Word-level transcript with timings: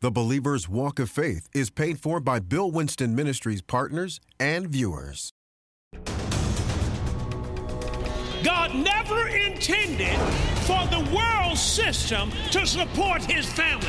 The 0.00 0.10
Believer's 0.10 0.68
Walk 0.68 0.98
of 0.98 1.08
Faith 1.08 1.48
is 1.54 1.70
paid 1.70 1.98
for 1.98 2.20
by 2.20 2.38
Bill 2.38 2.70
Winston 2.70 3.14
Ministries 3.14 3.62
partners 3.62 4.20
and 4.38 4.68
viewers. 4.68 5.32
God 8.44 8.74
never 8.74 9.28
intended 9.28 10.18
for 10.66 10.86
the 10.88 11.02
world 11.16 11.56
system 11.56 12.30
to 12.50 12.66
support 12.66 13.22
his 13.22 13.46
family. 13.46 13.88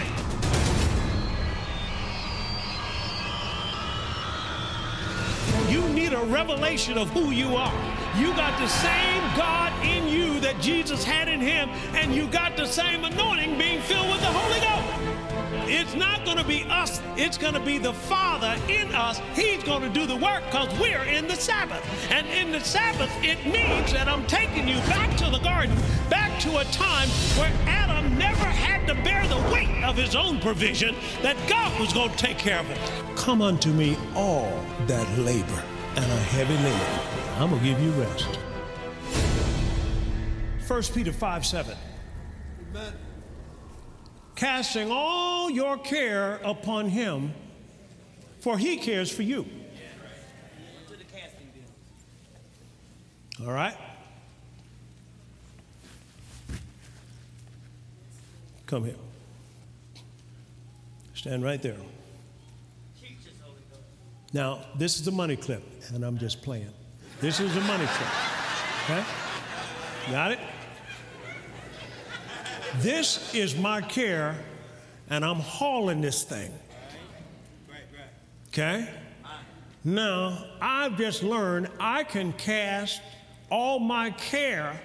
You 5.69 5.89
need 5.89 6.13
a 6.13 6.23
revelation 6.23 6.97
of 6.97 7.09
who 7.09 7.31
you 7.31 7.57
are. 7.57 7.73
You 8.17 8.27
got 8.27 8.57
the 8.57 8.69
same 8.69 9.21
God 9.35 9.73
in 9.85 10.07
you 10.07 10.39
that 10.39 10.61
Jesus 10.61 11.03
had 11.03 11.27
in 11.27 11.41
him, 11.41 11.67
and 11.95 12.15
you 12.15 12.27
got 12.27 12.55
the 12.55 12.65
same 12.65 13.03
anointing 13.03 13.57
being 13.57 13.81
filled 13.81 14.07
with 14.09 14.21
the 14.21 14.27
Holy 14.27 14.61
Ghost. 14.61 14.76
It's 15.67 15.95
not 15.95 16.23
going 16.25 16.37
to 16.37 16.43
be 16.43 16.63
us, 16.69 17.01
it's 17.15 17.37
going 17.37 17.53
to 17.53 17.59
be 17.59 17.77
the 17.77 17.93
Father 17.93 18.55
in 18.67 18.93
us. 18.95 19.19
He's 19.35 19.63
going 19.63 19.81
to 19.81 19.89
do 19.89 20.05
the 20.05 20.15
work 20.15 20.43
because 20.45 20.67
we're 20.79 21.03
in 21.03 21.27
the 21.27 21.35
Sabbath. 21.35 21.83
And 22.11 22.25
in 22.27 22.51
the 22.51 22.59
Sabbath, 22.59 23.11
it 23.23 23.45
means 23.45 23.91
that 23.93 24.07
I'm 24.07 24.25
taking 24.27 24.67
you 24.67 24.77
back 24.87 25.15
to 25.17 25.29
the 25.29 25.39
garden, 25.39 25.75
back 26.09 26.39
to 26.41 26.57
a 26.57 26.63
time 26.65 27.09
where 27.37 27.51
Adam 27.67 28.17
never 28.17 28.45
had 28.45 28.87
to 28.87 28.95
bear 29.03 29.27
the 29.27 29.53
weight 29.53 29.83
of 29.83 29.95
his 29.95 30.15
own 30.15 30.39
provision, 30.39 30.95
that 31.21 31.35
God 31.49 31.79
was 31.79 31.93
going 31.93 32.11
to 32.11 32.17
take 32.17 32.37
care 32.37 32.59
of 32.59 32.69
it. 32.69 32.79
Come 33.17 33.41
unto 33.41 33.71
me, 33.71 33.97
all 34.15 34.63
that 34.87 35.07
labor 35.19 35.63
and 35.97 36.05
are 36.05 36.25
heavy 36.25 36.55
laden. 36.57 36.99
I'm 37.39 37.49
going 37.49 37.61
to 37.61 37.67
give 37.67 37.81
you 37.81 37.91
rest. 37.91 38.39
1 40.67 40.83
Peter 40.93 41.11
5 41.11 41.45
7. 41.45 41.75
Amen. 42.69 42.93
Casting 44.37 44.91
all 44.91 45.49
your 45.49 45.79
care 45.79 46.39
upon 46.43 46.89
him, 46.89 47.33
for 48.39 48.55
he 48.55 48.77
cares 48.77 49.11
for 49.11 49.23
you. 49.23 49.47
All 53.41 53.51
right? 53.51 53.75
Come 58.67 58.85
here. 58.85 58.95
Stand 61.15 61.43
right 61.43 61.61
there. 61.61 61.77
Now, 64.33 64.59
this 64.77 64.97
is 64.97 65.05
the 65.05 65.11
money 65.11 65.35
clip, 65.35 65.63
and 65.95 66.03
I'm 66.03 66.19
just 66.19 66.43
playing. 66.43 66.69
This 67.21 67.39
is 67.39 67.51
the 67.55 67.61
money 67.61 67.87
clip. 67.87 68.09
Okay? 68.83 69.03
Got 70.11 70.33
it? 70.33 70.39
This 72.79 73.33
is 73.33 73.55
my 73.55 73.81
care, 73.81 74.35
and 75.09 75.25
I'm 75.25 75.39
hauling 75.39 75.99
this 75.99 76.23
thing. 76.23 76.51
Okay? 78.49 78.87
Now, 79.83 80.45
I've 80.61 80.95
just 80.97 81.23
learned 81.23 81.69
I 81.79 82.03
can 82.03 82.33
cast 82.33 83.01
all 83.49 83.79
my 83.79 84.11
care 84.11 84.79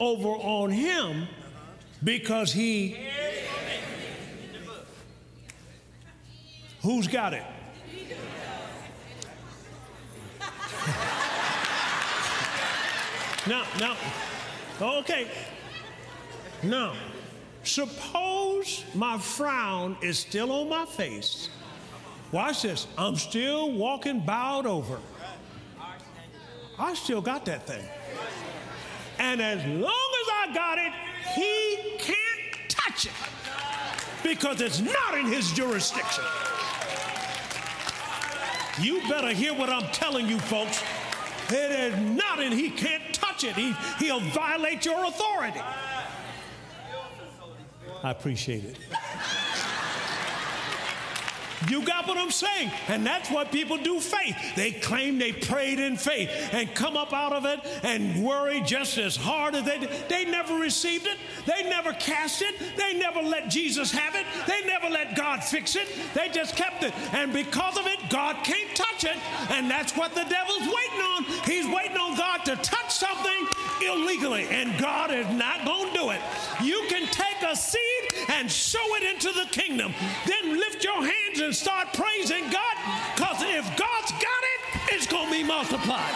over 0.00 0.28
on 0.28 0.70
him 0.70 1.26
because 2.02 2.52
he. 2.52 2.96
Who's 6.82 7.08
got 7.08 7.34
it? 7.34 7.44
Now, 13.46 13.64
now, 13.80 13.96
okay. 14.98 15.26
Now, 16.62 16.92
suppose 17.68 18.84
my 18.94 19.18
frown 19.18 19.96
is 20.02 20.18
still 20.18 20.50
on 20.50 20.68
my 20.68 20.86
face. 20.86 21.50
Watch 22.32 22.62
this. 22.62 22.86
I'm 22.96 23.16
still 23.16 23.72
walking 23.72 24.20
bowed 24.20 24.66
over. 24.66 24.98
I 26.78 26.94
still 26.94 27.20
got 27.20 27.44
that 27.46 27.66
thing. 27.66 27.84
And 29.18 29.42
as 29.42 29.64
long 29.66 30.10
as 30.22 30.28
I 30.32 30.54
got 30.54 30.78
it, 30.78 30.92
he 31.34 31.96
can't 31.98 32.68
touch 32.68 33.06
it 33.06 33.12
because 34.22 34.60
it's 34.60 34.80
not 34.80 35.18
in 35.18 35.26
his 35.26 35.52
jurisdiction. 35.52 36.24
You 38.80 39.00
better 39.08 39.32
hear 39.32 39.54
what 39.54 39.70
I'm 39.70 39.90
telling 39.92 40.28
you, 40.28 40.38
folks. 40.38 40.82
It 41.50 41.92
is 41.92 42.16
not 42.16 42.40
in, 42.40 42.52
he 42.52 42.70
can't 42.70 43.02
touch 43.12 43.42
it. 43.42 43.56
He, 43.56 43.74
he'll 43.98 44.20
violate 44.20 44.84
your 44.84 45.04
authority. 45.06 45.60
I 48.02 48.10
appreciate 48.10 48.64
it. 48.64 48.76
You 51.68 51.84
got 51.84 52.06
what 52.06 52.16
I'm 52.16 52.30
saying? 52.30 52.70
And 52.86 53.04
that's 53.04 53.30
what 53.30 53.50
people 53.50 53.78
do 53.78 53.98
faith. 53.98 54.36
They 54.54 54.70
claim 54.72 55.18
they 55.18 55.32
prayed 55.32 55.80
in 55.80 55.96
faith 55.96 56.30
and 56.52 56.72
come 56.74 56.96
up 56.96 57.12
out 57.12 57.32
of 57.32 57.44
it 57.46 57.60
and 57.82 58.24
worry 58.24 58.60
just 58.60 58.96
as 58.96 59.16
hard 59.16 59.56
as 59.56 59.64
they 59.64 59.78
did. 59.78 59.90
They 60.08 60.24
never 60.24 60.54
received 60.54 61.06
it. 61.06 61.18
They 61.46 61.68
never 61.68 61.92
cast 61.94 62.42
it. 62.42 62.54
They 62.76 62.94
never 62.94 63.20
let 63.20 63.50
Jesus 63.50 63.90
have 63.90 64.14
it. 64.14 64.24
They 64.46 64.66
never 64.66 64.88
let 64.88 65.16
God 65.16 65.42
fix 65.42 65.74
it. 65.74 65.88
They 66.14 66.28
just 66.28 66.54
kept 66.54 66.84
it. 66.84 66.94
And 67.12 67.32
because 67.32 67.76
of 67.76 67.86
it, 67.86 67.98
God 68.08 68.36
can't 68.44 68.74
touch 68.76 69.04
it. 69.04 69.16
And 69.50 69.68
that's 69.68 69.96
what 69.96 70.14
the 70.14 70.24
devil's 70.24 70.60
waiting 70.60 71.00
on. 71.00 71.24
He's 71.44 71.66
waiting 71.66 71.96
on 71.96 72.16
God 72.16 72.44
to 72.44 72.56
touch 72.56 72.87
something 72.98 73.46
illegally. 73.86 74.46
And 74.50 74.76
God 74.78 75.12
is 75.12 75.26
not 75.30 75.64
going 75.64 75.92
to 75.92 75.94
do 75.94 76.10
it. 76.10 76.20
You 76.62 76.84
can 76.88 77.06
take 77.06 77.42
a 77.48 77.54
seed 77.54 77.80
and 78.28 78.50
sow 78.50 78.82
it 78.96 79.14
into 79.14 79.32
the 79.32 79.46
kingdom. 79.50 79.94
Then 80.26 80.58
lift 80.58 80.82
your 80.82 81.00
hands 81.04 81.40
and 81.40 81.54
start 81.54 81.92
praising 81.94 82.42
God 82.50 82.76
because 83.14 83.42
if 83.42 83.64
God's 83.76 84.12
got 84.12 84.42
it, 84.52 84.94
it's 84.94 85.06
going 85.06 85.26
to 85.26 85.32
be 85.32 85.44
multiplied. 85.44 86.14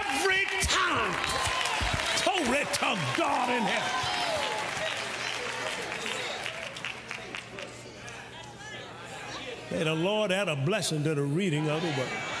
Every 0.00 0.44
time. 0.62 1.14
Glory 2.24 2.64
to 2.64 2.98
God 3.16 3.50
in 3.50 3.62
heaven. 3.62 4.06
May 9.70 9.84
the 9.84 9.94
Lord 9.94 10.32
add 10.32 10.48
a 10.48 10.56
blessing 10.56 11.04
to 11.04 11.14
the 11.14 11.22
reading 11.22 11.68
of 11.68 11.82
the 11.82 11.88
word. 11.88 12.35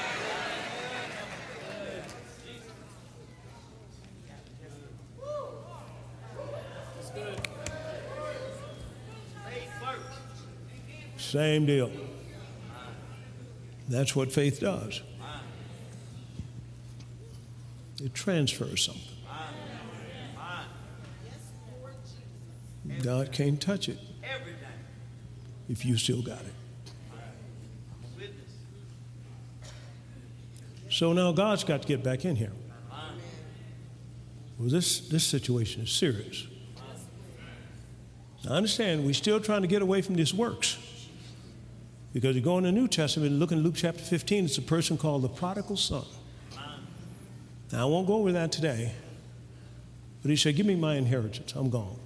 Same 11.26 11.66
deal. 11.66 11.90
That's 13.88 14.14
what 14.14 14.30
faith 14.30 14.60
does. 14.60 15.02
It 18.02 18.14
transfers 18.14 18.84
something. 18.84 19.02
God 23.02 23.32
can't 23.32 23.60
touch 23.60 23.88
it 23.88 23.98
if 25.68 25.84
you 25.84 25.96
still 25.96 26.22
got 26.22 26.42
it. 26.42 28.30
So 30.90 31.12
now 31.12 31.32
God's 31.32 31.64
got 31.64 31.82
to 31.82 31.88
get 31.88 32.04
back 32.04 32.24
in 32.24 32.36
here. 32.36 32.52
Well, 34.58 34.68
this, 34.68 35.00
this 35.00 35.24
situation 35.24 35.82
is 35.82 35.90
serious. 35.90 36.46
I 38.48 38.52
understand 38.52 39.04
we're 39.04 39.12
still 39.12 39.40
trying 39.40 39.62
to 39.62 39.68
get 39.68 39.82
away 39.82 40.02
from 40.02 40.14
these 40.14 40.32
works. 40.32 40.78
Because 42.12 42.34
you 42.34 42.42
go 42.42 42.56
in 42.58 42.64
the 42.64 42.72
New 42.72 42.88
Testament 42.88 43.32
and 43.32 43.40
look 43.40 43.52
in 43.52 43.62
Luke 43.62 43.74
chapter 43.76 44.02
15, 44.02 44.46
it's 44.46 44.58
a 44.58 44.62
person 44.62 44.96
called 44.96 45.22
the 45.22 45.28
prodigal 45.28 45.76
son. 45.76 46.04
Now, 47.72 47.82
I 47.82 47.84
won't 47.84 48.06
go 48.06 48.14
over 48.14 48.32
that 48.32 48.52
today, 48.52 48.92
but 50.22 50.30
he 50.30 50.36
said, 50.36 50.56
Give 50.56 50.66
me 50.66 50.76
my 50.76 50.94
inheritance. 50.94 51.52
I'm 51.54 51.68
gone. 51.68 51.98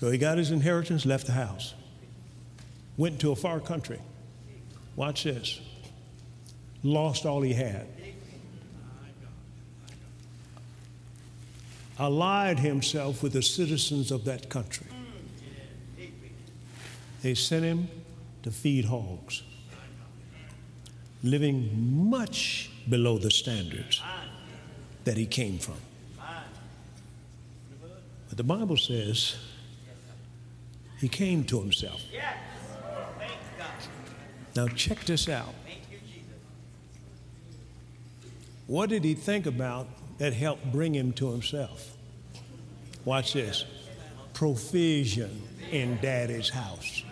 So 0.00 0.10
he 0.10 0.18
got 0.18 0.38
his 0.38 0.50
inheritance, 0.50 1.06
left 1.06 1.26
the 1.26 1.32
house, 1.32 1.74
went 2.96 3.20
to 3.20 3.32
a 3.32 3.36
far 3.36 3.60
country. 3.60 4.00
Watch 4.96 5.24
this. 5.24 5.60
Lost 6.82 7.26
all 7.26 7.42
he 7.42 7.52
had. 7.52 7.86
Allied 11.98 12.58
himself 12.58 13.22
with 13.22 13.34
the 13.34 13.42
citizens 13.42 14.10
of 14.10 14.24
that 14.24 14.48
country. 14.48 14.86
They 17.22 17.34
sent 17.34 17.64
him 17.64 17.88
to 18.42 18.50
feed 18.50 18.84
hogs, 18.84 19.42
living 21.22 22.08
much 22.08 22.70
below 22.88 23.18
the 23.18 23.30
standards 23.30 24.02
that 25.04 25.16
he 25.16 25.26
came 25.26 25.58
from. 25.58 25.76
But 28.28 28.36
the 28.36 28.44
Bible 28.44 28.76
says 28.76 29.36
he 30.98 31.08
came 31.08 31.44
to 31.44 31.60
himself. 31.60 32.02
Now, 34.56 34.68
check 34.68 35.04
this 35.04 35.28
out. 35.28 35.54
What 38.66 38.88
did 38.88 39.04
he 39.04 39.14
think 39.14 39.46
about 39.46 39.88
that 40.18 40.32
helped 40.32 40.70
bring 40.70 40.94
him 40.94 41.12
to 41.14 41.30
himself? 41.30 41.96
Watch 43.04 43.32
this 43.32 43.64
provision 44.32 45.42
in 45.70 45.98
daddy's 46.00 46.48
house. 46.48 47.02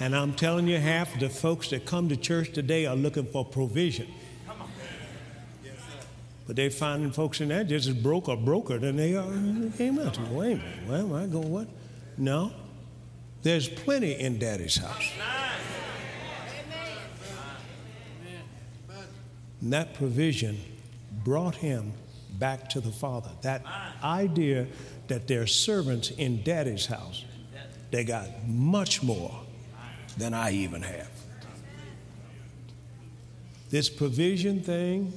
And 0.00 0.16
I'm 0.16 0.32
telling 0.32 0.66
you, 0.66 0.78
half 0.78 1.20
the 1.20 1.28
folks 1.28 1.68
that 1.68 1.84
come 1.84 2.08
to 2.08 2.16
church 2.16 2.52
today 2.52 2.86
are 2.86 2.96
looking 2.96 3.26
for 3.26 3.44
provision. 3.44 4.08
But 6.46 6.56
they're 6.56 6.70
finding 6.70 7.12
folks 7.12 7.40
in 7.40 7.48
that 7.48 7.68
just 7.68 7.86
as 7.86 7.94
broke 7.94 8.28
or 8.28 8.36
broker 8.36 8.78
than 8.78 8.96
they 8.96 9.14
are 9.14 9.30
came 9.76 9.98
out. 10.00 10.18
Wait 10.30 10.54
a 10.54 10.90
minute, 10.90 11.04
am 11.04 11.12
I 11.12 11.26
go, 11.26 11.40
What? 11.40 11.68
No. 12.16 12.52
There's 13.42 13.68
plenty 13.68 14.14
in 14.14 14.38
daddy's 14.38 14.76
house. 14.76 15.12
And 19.60 19.72
that 19.72 19.94
provision 19.94 20.58
brought 21.24 21.56
him 21.56 21.92
back 22.38 22.70
to 22.70 22.80
the 22.80 22.90
Father. 22.90 23.30
That 23.42 23.62
idea 24.02 24.66
that 25.08 25.28
they're 25.28 25.46
servants 25.46 26.10
in 26.10 26.42
daddy's 26.42 26.86
house, 26.86 27.24
they 27.90 28.04
got 28.04 28.46
much 28.48 29.02
more 29.02 29.40
than 30.18 30.34
I 30.34 30.52
even 30.52 30.82
have. 30.82 31.10
This 33.70 33.88
provision 33.88 34.62
thing, 34.62 35.12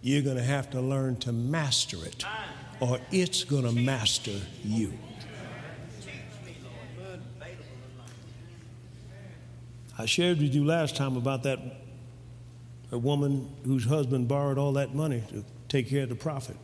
you're 0.00 0.22
going 0.22 0.36
to 0.36 0.42
have 0.42 0.70
to 0.70 0.80
learn 0.80 1.16
to 1.16 1.32
master 1.32 1.98
it, 2.04 2.24
or 2.80 2.98
it's 3.10 3.44
going 3.44 3.64
to 3.64 3.72
master 3.72 4.40
you. 4.64 4.92
I 10.00 10.06
shared 10.06 10.38
with 10.38 10.54
you 10.54 10.64
last 10.64 10.94
time 10.96 11.16
about 11.16 11.42
that 11.42 11.58
a 12.92 12.98
woman 12.98 13.50
whose 13.64 13.84
husband 13.84 14.28
borrowed 14.28 14.56
all 14.56 14.72
that 14.74 14.94
money 14.94 15.22
to 15.30 15.44
take 15.68 15.88
care 15.88 16.04
of 16.04 16.08
the 16.08 16.14
prophet. 16.14 16.56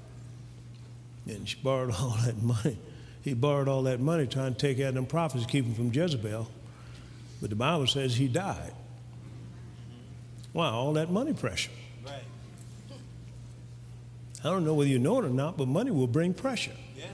And 1.27 1.49
she 1.49 1.59
borrowed 1.63 1.91
all 2.01 2.17
that 2.25 2.43
money. 2.43 2.79
He 3.23 3.35
borrowed 3.35 3.69
all 3.69 3.83
that 3.85 4.01
money 4.01 4.27
trying 4.27 4.55
to 4.55 4.59
take 4.59 4.81
out 4.81 4.95
them 4.95 5.07
prophets, 5.07 5.47
keep 5.47 5.65
them 5.65 5.75
from 5.75 5.93
Jezebel. 5.93 6.49
But 7.41 7.51
the 7.51 7.57
Bible 7.57 7.87
says 7.87 8.17
he 8.17 8.29
died. 8.29 8.73
Why? 10.53 10.69
All 10.69 10.93
that 10.95 11.11
money 11.11 11.33
pressure. 11.33 11.73
Right. 12.05 12.23
I 14.45 14.51
don't 14.51 14.65
know 14.65 14.75
whether 14.75 14.91
you 14.91 14.99
know 14.99 15.19
it 15.19 15.25
or 15.25 15.31
not, 15.31 15.57
but 15.57 15.67
money 15.67 15.91
will 15.91 16.07
bring 16.07 16.33
pressure. 16.33 16.73
Yeah. 16.97 17.07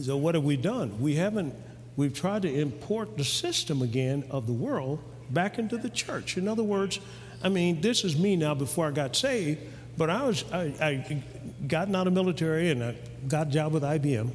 So, 0.00 0.16
what 0.16 0.34
have 0.34 0.44
we 0.44 0.56
done? 0.56 1.00
We 1.00 1.16
haven't, 1.16 1.54
we've 1.96 2.14
tried 2.14 2.42
to 2.42 2.52
import 2.52 3.18
the 3.18 3.24
system 3.24 3.82
again 3.82 4.24
of 4.30 4.46
the 4.46 4.52
world 4.52 5.00
back 5.28 5.58
into 5.58 5.76
the 5.76 5.90
church. 5.90 6.38
In 6.38 6.48
other 6.48 6.62
words, 6.62 6.98
I 7.42 7.48
mean, 7.48 7.80
this 7.80 8.04
is 8.04 8.16
me 8.16 8.36
now 8.36 8.54
before 8.54 8.86
I 8.86 8.90
got 8.90 9.14
saved, 9.14 9.60
but 9.98 10.08
I 10.08 10.24
was, 10.24 10.44
I, 10.50 10.72
I 10.80 11.22
gotten 11.66 11.94
out 11.94 12.06
of 12.06 12.12
military 12.12 12.70
and 12.70 12.82
I 12.82 12.96
got 13.28 13.48
a 13.48 13.50
job 13.50 13.72
with 13.72 13.82
IBM. 13.82 14.30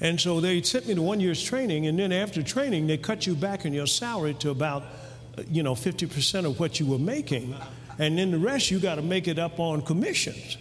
And 0.00 0.20
so 0.20 0.40
they 0.40 0.62
sent 0.62 0.86
me 0.86 0.94
to 0.94 1.02
one 1.02 1.18
year's 1.18 1.42
training, 1.42 1.86
and 1.86 1.98
then 1.98 2.12
after 2.12 2.42
training, 2.42 2.86
they 2.86 2.96
cut 2.96 3.26
you 3.26 3.34
back 3.34 3.64
in 3.64 3.72
your 3.72 3.86
salary 3.86 4.34
to 4.34 4.50
about, 4.50 4.84
uh, 5.36 5.42
you 5.50 5.62
know, 5.62 5.74
50% 5.74 6.44
of 6.44 6.60
what 6.60 6.78
you 6.78 6.86
were 6.86 6.98
making. 6.98 7.54
And 7.98 8.16
then 8.16 8.30
the 8.30 8.38
rest, 8.38 8.70
you 8.70 8.78
got 8.78 8.94
to 8.94 9.02
make 9.02 9.26
it 9.26 9.38
up 9.40 9.58
on 9.58 9.82
commissions. 9.82 10.56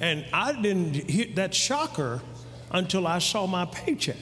And 0.00 0.24
I 0.32 0.52
didn't 0.52 0.94
hit 0.94 1.34
that 1.36 1.52
shocker 1.52 2.22
until 2.70 3.06
I 3.06 3.18
saw 3.18 3.46
my 3.46 3.64
paycheck. 3.64 4.16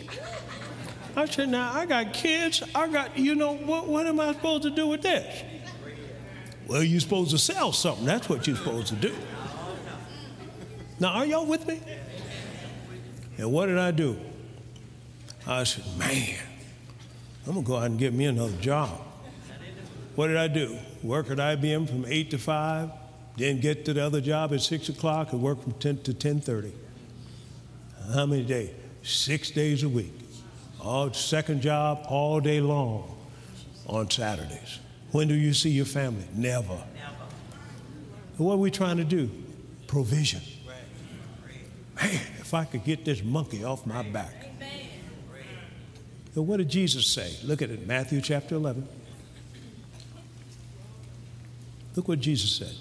I 1.17 1.27
said, 1.27 1.51
now 1.51 1.73
I 1.73 1.85
got 1.85 2.15
kids. 2.15 2.63
I 2.75 2.89
got, 2.89 3.19
you 3.19 3.35
know, 3.35 3.57
what, 3.57 3.87
what 3.87 4.07
am 4.07 4.21
I 4.21 4.33
supposed 4.33 4.63
to 4.63 4.71
do 4.71 4.87
with 4.87 5.03
this? 5.03 5.45
Well, 6.67 6.83
you're 6.83 7.01
supposed 7.01 7.31
to 7.31 7.39
sell 7.39 7.73
something. 7.73 8.07
That's 8.07 8.29
what 8.29 8.47
you're 8.47 8.57
supposed 8.57 8.89
to 8.89 8.97
do. 8.97 9.15
Now, 10.99 11.13
are 11.13 11.27
y'all 11.27 11.47
with 11.47 11.67
me? 11.67 11.81
And 13.39 13.53
what 13.53 13.67
did 13.67 13.79
I 13.79 13.91
do? 13.91 14.19
I 15.47 15.65
said, 15.65 15.85
man, 15.97 16.39
I'm 17.47 17.53
going 17.53 17.65
to 17.65 17.69
go 17.71 17.77
out 17.77 17.85
and 17.85 17.99
get 17.99 18.13
me 18.13 18.25
another 18.25 18.57
job. 18.57 18.91
What 20.17 20.29
did 20.29 20.37
I 20.37 20.49
do? 20.49 20.77
Work 21.03 21.31
at 21.31 21.39
IBM 21.39 21.89
from 21.89 22.05
8 22.07 22.31
to 22.31 22.39
5, 22.39 22.91
then 23.37 23.61
get 23.61 23.85
to 23.85 23.93
the 23.93 24.05
other 24.05 24.21
job 24.21 24.53
at 24.53 24.61
6 24.63 24.89
o'clock 24.89 25.33
and 25.33 25.43
work 25.43 25.63
from 25.63 25.73
10 25.75 26.03
to 26.03 26.13
10.30. 26.13 26.73
How 28.15 28.27
many 28.27 28.45
days? 28.45 28.71
Six 29.03 29.51
days 29.51 29.83
a 29.83 29.89
week. 29.89 30.13
All 30.81 31.13
second 31.13 31.61
job 31.61 32.07
all 32.09 32.41
day 32.41 32.61
long 32.61 33.17
on 33.87 34.11
Saturdays. 34.11 34.81
When 35.13 35.29
do 35.29 35.35
you 35.35 35.53
see 35.53 35.71
your 35.71 35.85
family? 35.85 36.25
Never. 36.35 36.69
Never. 36.69 36.83
What 38.37 38.55
are 38.55 38.59
we 38.59 38.71
trying 38.71 38.97
to 38.97 39.05
do? 39.05 39.31
Provision. 39.87 40.41
Man, 42.03 42.11
if 42.41 42.53
I 42.53 42.65
could 42.65 42.85
get 42.85 43.05
this 43.05 43.23
monkey 43.23 43.65
off 43.65 43.87
my 43.87 44.03
back. 44.03 44.47
But 46.37 46.43
what 46.43 46.59
did 46.59 46.69
Jesus 46.69 47.07
say? 47.07 47.35
Look 47.45 47.63
at 47.63 47.71
it, 47.71 47.87
Matthew 47.87 48.21
chapter 48.21 48.57
11. 48.57 48.87
Look 51.97 52.09
what 52.09 52.21
Jesus 52.21 52.53
said. 52.53 52.75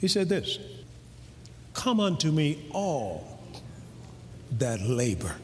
He 0.00 0.08
said 0.08 0.30
this 0.30 0.58
Come 1.74 2.00
unto 2.00 2.32
me, 2.32 2.66
all 2.72 3.38
that 4.52 4.80
labor 4.80 5.34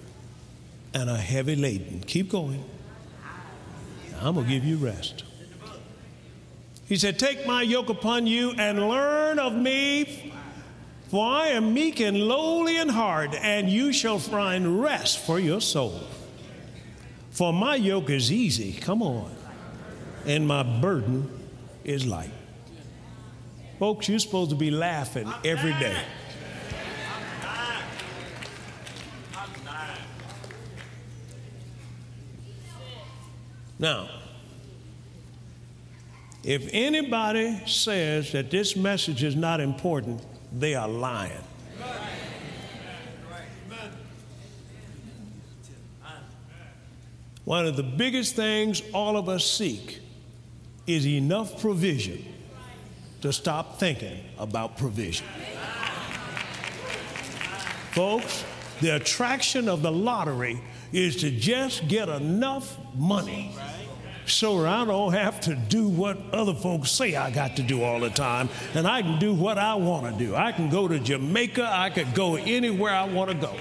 and 0.95 1.11
are 1.11 1.19
heavy 1.19 1.57
laden. 1.57 2.01
Keep 2.07 2.31
going. 2.31 2.65
I'm 4.19 4.35
going 4.35 4.47
to 4.47 4.53
give 4.53 4.65
you 4.65 4.79
rest. 4.79 5.25
He 6.87 6.97
said, 6.97 7.19
Take 7.19 7.47
my 7.47 7.61
yoke 7.61 7.91
upon 7.91 8.27
you 8.27 8.53
and 8.53 8.89
learn 8.89 9.39
of 9.39 9.55
me, 9.55 10.33
for 11.09 11.23
I 11.23 11.49
am 11.49 11.75
meek 11.75 12.01
and 12.01 12.17
lowly 12.17 12.79
in 12.79 12.89
heart, 12.89 13.35
and 13.35 13.69
you 13.69 13.93
shall 13.93 14.19
find 14.19 14.81
rest 14.81 15.19
for 15.19 15.39
your 15.39 15.61
soul. 15.61 16.01
For 17.31 17.53
my 17.53 17.77
yoke 17.77 18.11
is 18.11 18.31
easy, 18.33 18.73
come 18.73 19.03
on, 19.03 19.35
and 20.27 20.47
my 20.47 20.63
burden 20.63 21.31
is 21.85 22.07
light. 22.07 22.33
Folks, 23.79 24.09
you're 24.09 24.19
supposed 24.19 24.51
to 24.51 24.57
be 24.57 24.71
laughing 24.71 25.33
every 25.45 25.73
day. 25.75 25.97
Now, 33.79 34.11
if 36.45 36.69
anybody 36.73 37.63
says 37.67 38.33
that 38.33 38.51
this 38.51 38.77
message 38.77 39.23
is 39.23 39.35
not 39.35 39.61
important, 39.61 40.23
they 40.53 40.75
are 40.75 40.89
lying. 40.89 41.33
One 47.45 47.67
of 47.67 47.77
the 47.77 47.83
biggest 47.83 48.37
things 48.37 48.83
all 48.93 49.17
of 49.17 49.29
us 49.29 49.45
seek 49.45 50.01
is 50.87 51.07
enough 51.07 51.61
provision 51.61 52.25
to 53.23 53.33
stop 53.33 53.79
thinking 53.79 54.25
about 54.39 54.77
provision. 54.77 55.27
Folks, 57.93 58.45
the 58.81 58.97
attraction 58.97 59.69
of 59.69 59.83
the 59.83 59.93
lottery 59.93 60.61
is 60.93 61.17
to 61.17 61.31
just 61.31 61.87
get 61.89 62.09
enough 62.09 62.77
money 62.95 63.55
so 64.31 64.65
I 64.65 64.85
don't 64.85 65.13
have 65.13 65.41
to 65.43 65.55
do 65.55 65.89
what 65.89 66.19
other 66.33 66.55
folks 66.55 66.91
say 66.91 67.17
I 67.17 67.31
got 67.31 67.57
to 67.57 67.63
do 67.63 67.83
all 67.83 68.01
the 68.01 68.11
time, 68.11 68.49
and 68.75 68.87
I 68.87 69.03
can 69.03 69.19
do 69.19 69.35
what 69.35 69.59
I 69.59 69.75
want 69.75 70.07
to 70.07 70.25
do. 70.25 70.37
I 70.37 70.53
can 70.53 70.71
go 70.71 70.87
to 70.87 70.99
Jamaica, 70.99 71.69
I 71.71 71.91
could 71.91 72.15
go 72.15 72.37
anywhere 72.37 72.95
I 72.95 73.05
want 73.05 73.31
to 73.31 73.37
go. 73.37 73.55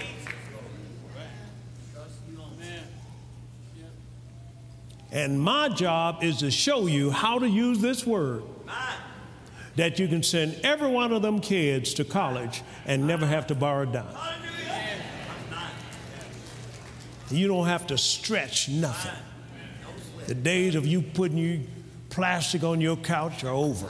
And 5.12 5.42
my 5.42 5.70
job 5.70 6.24
is 6.24 6.38
to 6.38 6.52
show 6.52 6.88
you 6.88 7.10
how 7.10 7.40
to 7.40 7.50
use 7.50 7.80
this 7.80 8.06
word. 8.06 8.44
That 9.76 9.98
you 9.98 10.08
can 10.08 10.24
send 10.24 10.60
every 10.64 10.90
one 10.90 11.14
of 11.14 11.22
them 11.22 11.40
kids 11.40 11.94
to 11.96 12.04
college 12.04 12.62
and 12.86 13.08
never 13.08 13.26
have 13.26 13.48
to 13.48 13.56
borrow 13.56 13.84
a 13.84 13.92
dime. 13.92 14.06
You 17.32 17.48
don't 17.48 17.68
have 17.68 17.88
to 17.88 17.98
stretch 17.98 18.70
nothing. 18.70 19.18
The 20.28 20.36
days 20.36 20.76
of 20.76 20.86
you 20.86 21.02
putting 21.02 21.38
you 21.38 21.64
plastic 22.10 22.64
on 22.64 22.82
your 22.82 22.98
couch 22.98 23.44
are 23.44 23.54
over. 23.54 23.88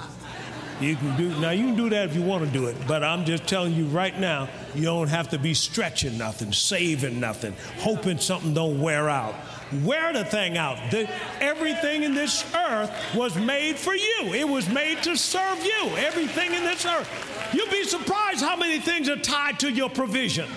You 0.80 0.96
can 0.96 1.18
do 1.18 1.30
now. 1.40 1.52
You 1.52 1.66
can 1.66 1.76
do 1.76 1.90
that 1.90 2.10
if 2.10 2.16
you 2.16 2.22
want 2.22 2.46
to 2.46 2.52
do 2.52 2.68
it, 2.68 2.76
but 2.88 3.04
I'm 3.04 3.26
just 3.26 3.46
telling 3.48 3.74
you 3.74 3.86
right 3.86 4.18
now, 4.18 4.48
you 4.74 4.84
don't 4.84 5.10
have 5.10 5.30
to 5.30 5.40
be 5.40 5.54
stretching 5.54 6.18
nothing, 6.18 6.54
saving 6.54 7.20
nothing, 7.20 7.54
hoping 7.80 8.18
something 8.18 8.54
don't 8.54 8.82
wear 8.82 9.10
out 9.10 9.36
wear 9.84 10.12
the 10.14 10.26
thing 10.26 10.58
out. 10.58 10.78
The, 10.92 11.10
everything 11.40 12.04
in 12.04 12.14
this 12.14 12.44
earth 12.56 12.92
was 13.16 13.36
made 13.36 13.78
for 13.78 13.94
you, 13.94 14.34
it 14.34 14.48
was 14.48 14.70
made 14.70 15.04
to 15.04 15.16
serve 15.16 15.64
you. 15.64 15.90
Everything 15.98 16.54
in 16.54 16.64
this 16.64 16.86
earth. 16.86 17.08
You'd 17.54 17.70
be 17.72 17.84
surprised 17.84 18.42
how 18.42 18.56
many 18.56 18.80
things 18.80 19.10
are 19.10 19.18
tied 19.18 19.60
to 19.60 19.72
your 19.72 19.90
provision. 19.90 20.50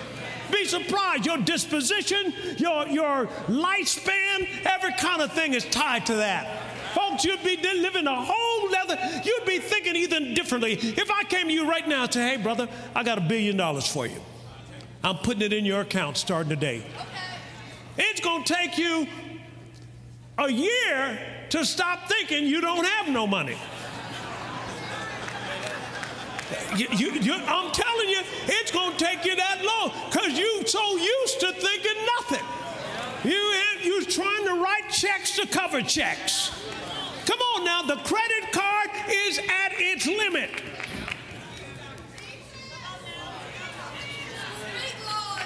Be 0.51 0.65
surprised. 0.65 1.25
Your 1.25 1.37
disposition, 1.37 2.33
your, 2.57 2.87
your 2.87 3.27
lifespan, 3.47 4.47
every 4.65 4.93
kind 4.93 5.21
of 5.21 5.31
thing 5.33 5.53
is 5.53 5.65
tied 5.65 6.05
to 6.07 6.15
that. 6.15 6.73
Folks, 6.93 7.25
you'd 7.25 7.43
be 7.43 7.57
living 7.57 8.05
a 8.05 8.15
whole 8.15 8.62
you'd 9.23 9.45
be 9.45 9.59
thinking 9.59 9.95
even 9.95 10.33
differently. 10.33 10.73
If 10.73 11.09
I 11.11 11.23
came 11.23 11.47
to 11.47 11.53
you 11.53 11.69
right 11.69 11.87
now 11.87 12.03
and 12.03 12.13
say, 12.13 12.35
hey, 12.35 12.37
brother, 12.41 12.67
I 12.95 13.03
got 13.03 13.17
a 13.17 13.21
billion 13.21 13.57
dollars 13.57 13.87
for 13.87 14.05
you. 14.07 14.21
I'm 15.03 15.17
putting 15.17 15.41
it 15.41 15.53
in 15.53 15.65
your 15.65 15.81
account 15.81 16.17
starting 16.17 16.49
today. 16.49 16.83
It's 17.97 18.21
going 18.21 18.43
to 18.43 18.53
take 18.53 18.77
you 18.77 19.07
a 20.37 20.51
year 20.51 21.19
to 21.49 21.65
stop 21.65 22.07
thinking 22.07 22.45
you 22.45 22.61
don't 22.61 22.85
have 22.85 23.09
no 23.09 23.27
money. 23.27 23.57
You, 26.77 26.87
you, 26.89 27.33
I'm 27.33 27.71
telling 27.71 28.09
you, 28.09 28.21
it's 28.47 28.71
going 28.71 28.97
to 28.97 29.03
take 29.03 29.25
you 29.25 29.35
that 29.35 29.63
long 29.63 29.91
because 30.09 30.37
you're 30.37 30.65
so 30.65 30.97
used 30.97 31.39
to 31.41 31.51
thinking 31.53 32.05
nothing. 32.17 32.45
You 33.29 33.53
you're 33.83 34.03
trying 34.03 34.45
to 34.45 34.55
write 34.55 34.89
checks 34.89 35.35
to 35.35 35.45
cover 35.47 35.81
checks. 35.81 36.51
Come 37.25 37.39
on 37.39 37.63
now, 37.63 37.81
the 37.83 37.95
credit 37.97 38.51
card 38.51 38.52
is 39.09 39.39
at 39.39 39.73
its 39.73 40.07
limit. 40.07 40.49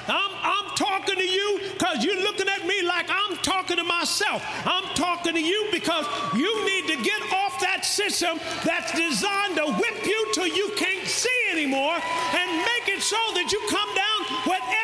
I'm, 0.08 0.32
I'm 0.42 0.76
talking 0.76 1.16
to 1.16 1.28
you 1.28 1.60
because 1.74 2.04
you're 2.04 2.22
looking 2.22 2.48
at 2.48 2.66
me 2.66 2.82
like 2.84 3.10
I'm 3.10 3.38
talking 3.38 3.78
to 3.78 3.84
myself. 3.84 4.42
I'm 4.66 4.86
talking 4.96 5.34
to 5.34 5.42
you 5.42 5.68
because 5.72 6.06
you 6.34 6.66
need 6.66 6.88
to 6.88 7.04
get 7.04 7.22
off 7.34 7.60
that 7.60 7.86
system 7.86 8.40
that's 8.64 8.92
designed 8.94 9.58
to 9.58 9.66
whip 9.74 10.06
you 10.06 10.32
till 10.34 10.48
you 10.48 10.72
can't 10.78 11.06
see 11.06 11.30
anymore 11.52 11.96
and 11.96 12.58
make 12.58 12.88
it 12.88 13.02
so 13.02 13.18
that 13.34 13.52
you 13.52 13.60
come 13.70 13.90
down 13.96 14.44
with 14.48 14.77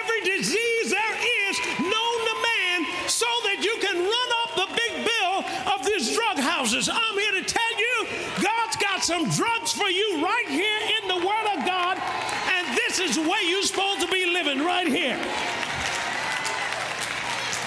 some 9.03 9.29
drugs 9.29 9.73
for 9.73 9.89
you 9.89 10.23
right 10.23 10.47
here 10.47 10.79
in 11.01 11.09
the 11.09 11.27
Word 11.27 11.47
of 11.57 11.65
God, 11.65 11.97
and 11.99 12.77
this 12.77 12.99
is 12.99 13.15
the 13.17 13.21
way 13.21 13.39
you're 13.49 13.61
supposed 13.61 13.99
to 13.99 14.07
be 14.07 14.25
living 14.25 14.63
right 14.63 14.87
here. 14.87 15.19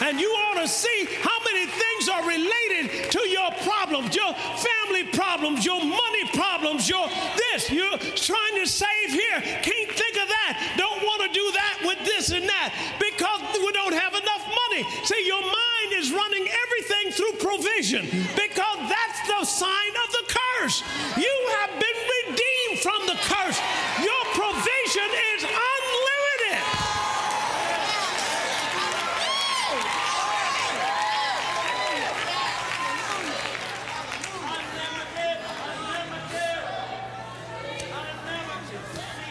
And 0.00 0.18
you 0.18 0.28
ought 0.28 0.60
to 0.60 0.68
see 0.68 1.08
how 1.20 1.38
many 1.44 1.66
things 1.66 2.08
are 2.08 2.26
related 2.26 3.10
to 3.12 3.20
your 3.28 3.50
problems, 3.60 4.16
your 4.16 4.32
family 4.32 5.04
problems, 5.12 5.64
your 5.64 5.84
money 5.84 6.24
problems, 6.32 6.88
your 6.88 7.06
this. 7.36 7.70
You're 7.70 7.98
trying 7.98 8.56
to 8.56 8.66
save 8.66 9.10
here, 9.10 9.40
can't 9.60 9.92
think 9.92 10.16
of 10.16 10.28
that, 10.28 10.74
don't 10.76 11.02
want 11.04 11.20
to 11.20 11.28
do 11.28 11.50
that 11.52 11.80
with 11.84 11.98
this 12.04 12.30
and 12.30 12.48
that 12.48 12.72
because 12.98 13.40
we 13.60 13.72
don't 13.72 13.94
have 13.94 14.14
enough 14.14 14.44
money. 14.44 14.84
See, 15.04 15.26
your 15.26 15.42
mind 15.42 15.90
is 15.92 16.12
running 16.12 16.48
everything 16.48 17.12
through 17.12 17.38
provision 17.86 18.26
because 18.34 18.78
that's 18.88 19.28
the 19.28 19.44
sign 19.44 19.92
of 20.04 20.12
the 20.12 20.24
curse. 20.26 20.82
You 21.16 21.48
have 21.58 21.70
been 21.70 21.98
redeemed 22.26 22.80
from 22.82 23.06
the 23.06 23.14
curse. 23.22 23.60
Your 24.02 24.24
provision 24.34 25.10
is 25.34 25.44
unlimited. 25.44 26.62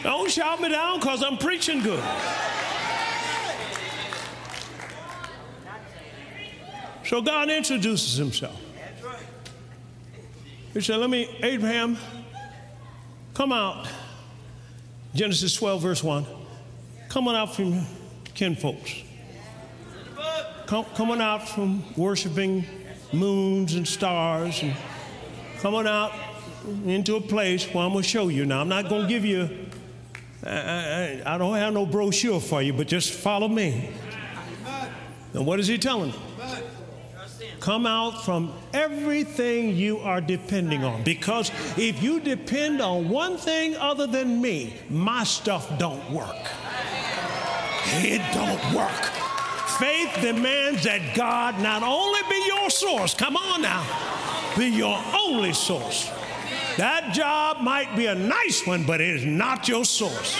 Don't 0.02 0.30
shout 0.30 0.60
me 0.60 0.68
down 0.70 1.00
because 1.00 1.22
I'm 1.22 1.36
preaching 1.36 1.80
good. 1.82 2.02
So 7.06 7.22
God 7.22 7.50
introduces 7.50 8.16
himself. 8.16 8.60
He 10.74 10.80
said, 10.80 10.96
Let 10.96 11.08
me, 11.08 11.28
Abraham, 11.42 11.96
come 13.32 13.52
out. 13.52 13.88
Genesis 15.14 15.54
12, 15.54 15.80
verse 15.80 16.02
1. 16.02 16.26
Coming 17.08 17.36
out 17.36 17.54
from 17.54 17.86
kinfolks. 18.34 19.02
Come, 20.66 20.84
coming 20.96 21.20
out 21.20 21.48
from 21.48 21.84
worshiping 21.96 22.66
moons 23.12 23.74
and 23.74 23.86
stars 23.86 24.60
and 24.62 24.74
coming 25.60 25.86
out 25.86 26.12
into 26.84 27.14
a 27.14 27.20
place 27.20 27.72
where 27.72 27.84
I'm 27.84 27.92
going 27.92 28.02
to 28.02 28.08
show 28.08 28.28
you. 28.28 28.44
Now, 28.44 28.60
I'm 28.60 28.68
not 28.68 28.88
going 28.88 29.02
to 29.02 29.08
give 29.08 29.24
you, 29.24 29.48
I, 30.44 30.50
I, 30.50 31.22
I 31.34 31.38
don't 31.38 31.54
have 31.54 31.72
no 31.72 31.86
brochure 31.86 32.40
for 32.40 32.60
you, 32.60 32.72
but 32.72 32.88
just 32.88 33.12
follow 33.12 33.46
me. 33.46 33.90
And 35.32 35.46
what 35.46 35.60
is 35.60 35.68
he 35.68 35.78
telling 35.78 36.10
them? 36.10 36.20
Come 37.66 37.84
out 37.84 38.24
from 38.24 38.52
everything 38.72 39.74
you 39.74 39.98
are 39.98 40.20
depending 40.20 40.84
on. 40.84 41.02
Because 41.02 41.50
if 41.76 42.00
you 42.00 42.20
depend 42.20 42.80
on 42.80 43.08
one 43.08 43.36
thing 43.36 43.74
other 43.74 44.06
than 44.06 44.40
me, 44.40 44.72
my 44.88 45.24
stuff 45.24 45.76
don't 45.76 46.08
work. 46.12 46.46
It 48.04 48.22
don't 48.32 48.72
work. 48.72 49.04
Faith 49.80 50.16
demands 50.20 50.84
that 50.84 51.16
God 51.16 51.60
not 51.60 51.82
only 51.82 52.20
be 52.30 52.40
your 52.46 52.70
source, 52.70 53.14
come 53.14 53.36
on 53.36 53.62
now, 53.62 53.84
be 54.56 54.68
your 54.68 55.02
only 55.26 55.52
source. 55.52 56.08
That 56.76 57.14
job 57.14 57.62
might 57.62 57.96
be 57.96 58.06
a 58.06 58.14
nice 58.14 58.64
one, 58.64 58.84
but 58.84 59.00
it 59.00 59.10
is 59.10 59.24
not 59.24 59.66
your 59.66 59.84
source. 59.84 60.38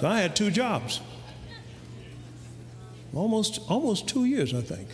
So 0.00 0.06
I 0.06 0.20
had 0.20 0.36
two 0.36 0.52
jobs. 0.52 1.00
Almost, 3.12 3.60
almost 3.68 4.06
two 4.06 4.26
years, 4.26 4.54
I 4.54 4.60
think. 4.60 4.88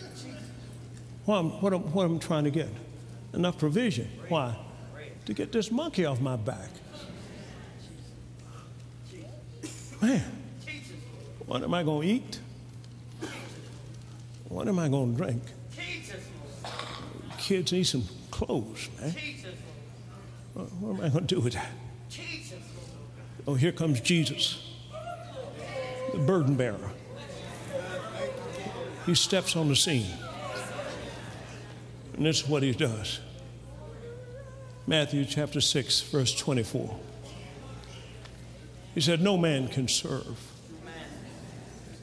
What 1.25 1.37
I'm, 1.37 1.49
what, 1.61 1.73
I'm, 1.73 1.93
what 1.93 2.05
I'm 2.05 2.17
trying 2.17 2.45
to 2.45 2.49
get? 2.49 2.69
Enough 3.33 3.59
provision. 3.59 4.09
Why? 4.29 4.55
To 5.25 5.33
get 5.33 5.51
this 5.51 5.71
monkey 5.71 6.05
off 6.05 6.19
my 6.19 6.35
back. 6.35 6.69
Man, 10.01 10.23
what 11.45 11.61
am 11.61 11.73
I 11.73 11.83
going 11.83 12.07
to 12.07 12.13
eat? 12.13 12.39
What 14.49 14.67
am 14.67 14.79
I 14.79 14.87
going 14.89 15.15
to 15.15 15.23
drink? 15.23 15.43
Kids 17.37 17.71
need 17.71 17.83
some 17.83 18.03
clothes, 18.31 18.89
man. 18.99 19.13
What, 20.53 20.97
am 20.97 21.05
I 21.05 21.09
going 21.09 21.27
to 21.27 21.35
do 21.35 21.41
with 21.41 21.53
that? 21.53 21.69
Oh, 23.47 23.53
here 23.53 23.71
comes 23.71 23.99
Jesus 23.99 24.64
the 26.15 26.21
burden 26.21 26.55
bearer. 26.55 26.91
He 29.05 29.15
steps 29.15 29.55
on 29.55 29.67
the 29.67 29.75
scene. 29.75 30.17
And 32.15 32.25
this 32.25 32.41
is 32.41 32.47
what 32.47 32.63
he 32.63 32.71
does. 32.71 33.19
Matthew 34.87 35.25
chapter 35.25 35.59
6, 35.59 36.01
verse 36.03 36.33
24. 36.33 36.97
He 38.93 39.01
said, 39.01 39.21
No 39.21 39.37
man 39.37 39.67
can 39.67 39.87
serve 39.87 40.39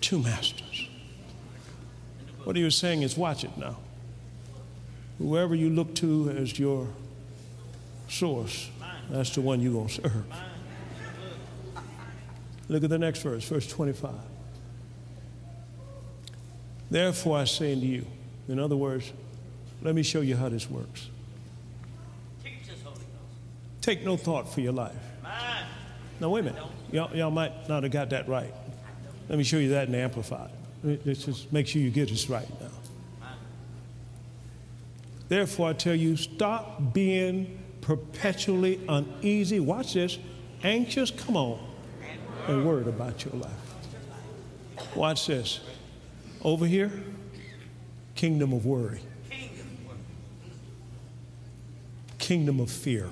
two 0.00 0.19
masters. 0.19 0.88
What 2.45 2.57
he 2.57 2.64
was 2.64 2.76
saying 2.76 3.02
is, 3.02 3.16
watch 3.16 3.45
it 3.45 3.57
now. 3.57 3.78
Whoever 5.19 5.54
you 5.54 5.71
look 5.71 5.95
to 5.97 6.31
as 6.37 6.59
your 6.59 6.88
source, 8.09 8.69
that's 9.09 9.31
the 9.35 9.40
one 9.40 9.62
you're 9.62 9.73
going 9.73 9.88
to 9.88 10.02
serve. 10.02 10.25
Look 12.73 12.85
at 12.85 12.88
the 12.88 12.99
next 12.99 13.21
verse, 13.21 13.45
verse 13.45 13.67
25. 13.67 14.12
Therefore, 16.91 17.37
I 17.37 17.45
say 17.45 17.75
unto 17.75 17.85
you, 17.85 18.07
in 18.49 18.59
other 18.59 18.76
words, 18.76 19.12
let 19.83 19.95
me 19.95 20.02
show 20.02 20.23
you 20.23 20.37
how 20.37 20.49
this 20.49 20.71
works. 20.71 21.11
Take 23.83 24.05
no 24.07 24.17
thought 24.17 24.50
for 24.50 24.62
your 24.62 24.73
life. 24.73 24.97
Now, 26.19 26.31
wait 26.31 26.41
a 26.41 26.43
minute. 26.45 26.62
Y'all, 26.91 27.14
y'all 27.14 27.31
might 27.31 27.69
not 27.69 27.83
have 27.83 27.93
got 27.93 28.09
that 28.09 28.26
right. 28.26 28.55
Let 29.29 29.37
me 29.37 29.45
show 29.45 29.59
you 29.59 29.69
that 29.71 29.88
in 29.88 29.95
Amplified. 29.95 30.49
Let's 30.83 31.26
just 31.26 31.52
make 31.52 31.67
sure 31.67 31.83
you 31.83 31.91
get 31.91 32.09
this 32.09 32.31
right 32.31 32.49
now. 32.59 33.29
Therefore, 35.29 35.69
I 35.69 35.73
tell 35.75 35.95
you, 35.95 36.17
stop 36.17 36.95
being 36.95 37.59
perpetually 37.83 38.81
uneasy. 38.88 39.61
Watch 39.61 39.93
this. 39.93 40.19
Anxious, 40.62 41.11
come 41.11 41.37
on, 41.37 41.59
and 42.49 42.66
word 42.66 42.88
about 42.88 43.25
your 43.25 43.34
life. 43.34 44.96
Watch 44.96 45.26
this. 45.26 45.61
Over 46.42 46.66
here, 46.66 46.90
kingdom 48.14 48.52
of 48.52 48.66
worry, 48.66 49.00
kingdom 52.18 52.61
of 52.61 52.70
fear, 52.70 53.08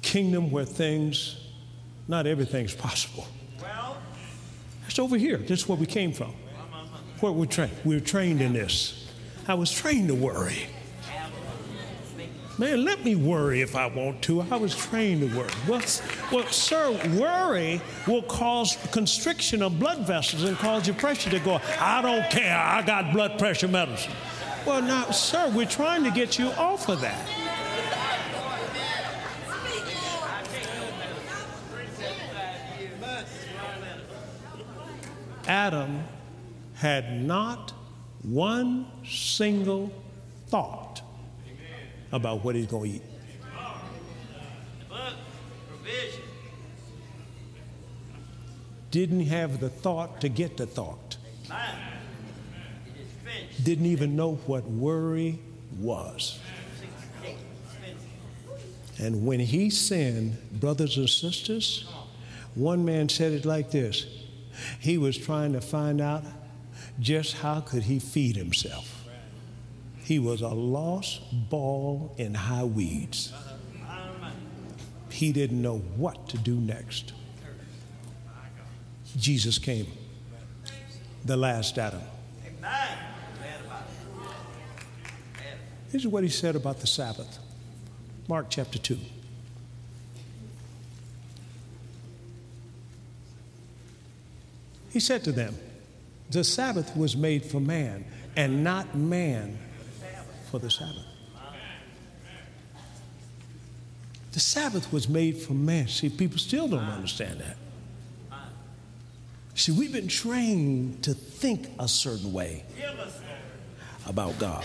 kingdom 0.00 0.50
where 0.50 0.64
things, 0.64 1.36
not 2.08 2.26
everything's 2.26 2.74
possible. 2.74 3.26
That's 4.82 4.98
over 4.98 5.16
here. 5.16 5.38
This 5.38 5.60
is 5.60 5.68
where 5.68 5.78
we 5.78 5.86
came 5.86 6.12
from. 6.12 6.34
Where 7.20 7.32
we're 7.32 7.46
trained. 7.46 7.72
We're 7.84 8.00
trained 8.00 8.40
in 8.40 8.52
this. 8.52 9.10
I 9.48 9.54
was 9.54 9.70
trained 9.72 10.08
to 10.08 10.14
worry. 10.14 10.66
Man, 12.56 12.84
let 12.84 13.04
me 13.04 13.16
worry 13.16 13.62
if 13.62 13.74
I 13.74 13.86
want 13.86 14.22
to. 14.22 14.42
I 14.42 14.56
was 14.56 14.76
trained 14.76 15.28
to 15.28 15.36
worry. 15.36 15.50
Well, 15.66 15.82
well, 16.30 16.46
sir, 16.46 16.92
worry 17.18 17.80
will 18.06 18.22
cause 18.22 18.78
constriction 18.92 19.60
of 19.60 19.80
blood 19.80 20.06
vessels 20.06 20.44
and 20.44 20.56
cause 20.58 20.86
your 20.86 20.94
pressure 20.94 21.30
to 21.30 21.40
go. 21.40 21.60
I 21.80 22.00
don't 22.00 22.30
care. 22.30 22.56
I 22.56 22.82
got 22.82 23.12
blood 23.12 23.40
pressure 23.40 23.66
medicine. 23.66 24.12
Well, 24.64 24.82
now, 24.82 25.10
sir, 25.10 25.50
we're 25.52 25.66
trying 25.66 26.04
to 26.04 26.12
get 26.12 26.38
you 26.38 26.46
off 26.50 26.88
of 26.88 27.00
that. 27.00 27.28
Adam 35.48 36.04
had 36.74 37.20
not 37.20 37.72
one 38.22 38.86
single 39.04 39.92
thought 40.46 41.03
about 42.14 42.44
what 42.44 42.54
he's 42.54 42.66
going 42.66 42.92
to 42.92 42.96
eat. 42.96 43.02
Didn't 48.92 49.26
have 49.26 49.58
the 49.58 49.68
thought 49.68 50.20
to 50.20 50.28
get 50.28 50.56
the 50.56 50.66
thought. 50.66 51.16
Didn't 53.60 53.86
even 53.86 54.14
know 54.14 54.36
what 54.46 54.62
worry 54.64 55.40
was. 55.80 56.38
And 59.00 59.26
when 59.26 59.40
he 59.40 59.68
sinned, 59.68 60.38
brothers 60.60 60.96
and 60.96 61.10
sisters, 61.10 61.88
one 62.54 62.84
man 62.84 63.08
said 63.08 63.32
it 63.32 63.44
like 63.44 63.72
this 63.72 64.06
he 64.78 64.96
was 64.96 65.18
trying 65.18 65.52
to 65.52 65.60
find 65.60 66.00
out 66.00 66.22
just 67.00 67.38
how 67.38 67.60
could 67.60 67.82
he 67.82 67.98
feed 67.98 68.36
himself. 68.36 68.93
He 70.04 70.18
was 70.18 70.42
a 70.42 70.48
lost 70.48 71.22
ball 71.48 72.14
in 72.18 72.34
high 72.34 72.64
weeds. 72.64 73.32
He 75.08 75.32
didn't 75.32 75.62
know 75.62 75.78
what 75.78 76.28
to 76.28 76.36
do 76.36 76.56
next. 76.56 77.14
Jesus 79.16 79.58
came, 79.58 79.86
the 81.24 81.38
last 81.38 81.78
Adam. 81.78 82.02
This 85.90 86.02
is 86.02 86.08
what 86.08 86.22
he 86.22 86.28
said 86.28 86.54
about 86.54 86.80
the 86.80 86.86
Sabbath. 86.86 87.38
Mark 88.28 88.46
chapter 88.50 88.78
2. 88.78 88.98
He 94.90 95.00
said 95.00 95.24
to 95.24 95.32
them, 95.32 95.56
The 96.30 96.44
Sabbath 96.44 96.94
was 96.94 97.16
made 97.16 97.44
for 97.44 97.60
man, 97.60 98.04
and 98.36 98.62
not 98.62 98.94
man 98.94 99.58
for 100.54 100.60
the 100.60 100.70
Sabbath. 100.70 101.04
The 104.30 104.38
Sabbath 104.38 104.92
was 104.92 105.08
made 105.08 105.36
for 105.36 105.52
man. 105.52 105.88
See, 105.88 106.08
people 106.08 106.38
still 106.38 106.68
don't 106.68 106.78
understand 106.78 107.40
that. 107.40 107.56
See, 109.56 109.72
we've 109.72 109.92
been 109.92 110.06
trained 110.06 111.02
to 111.02 111.14
think 111.14 111.68
a 111.80 111.88
certain 111.88 112.32
way 112.32 112.62
about 114.06 114.38
God. 114.38 114.64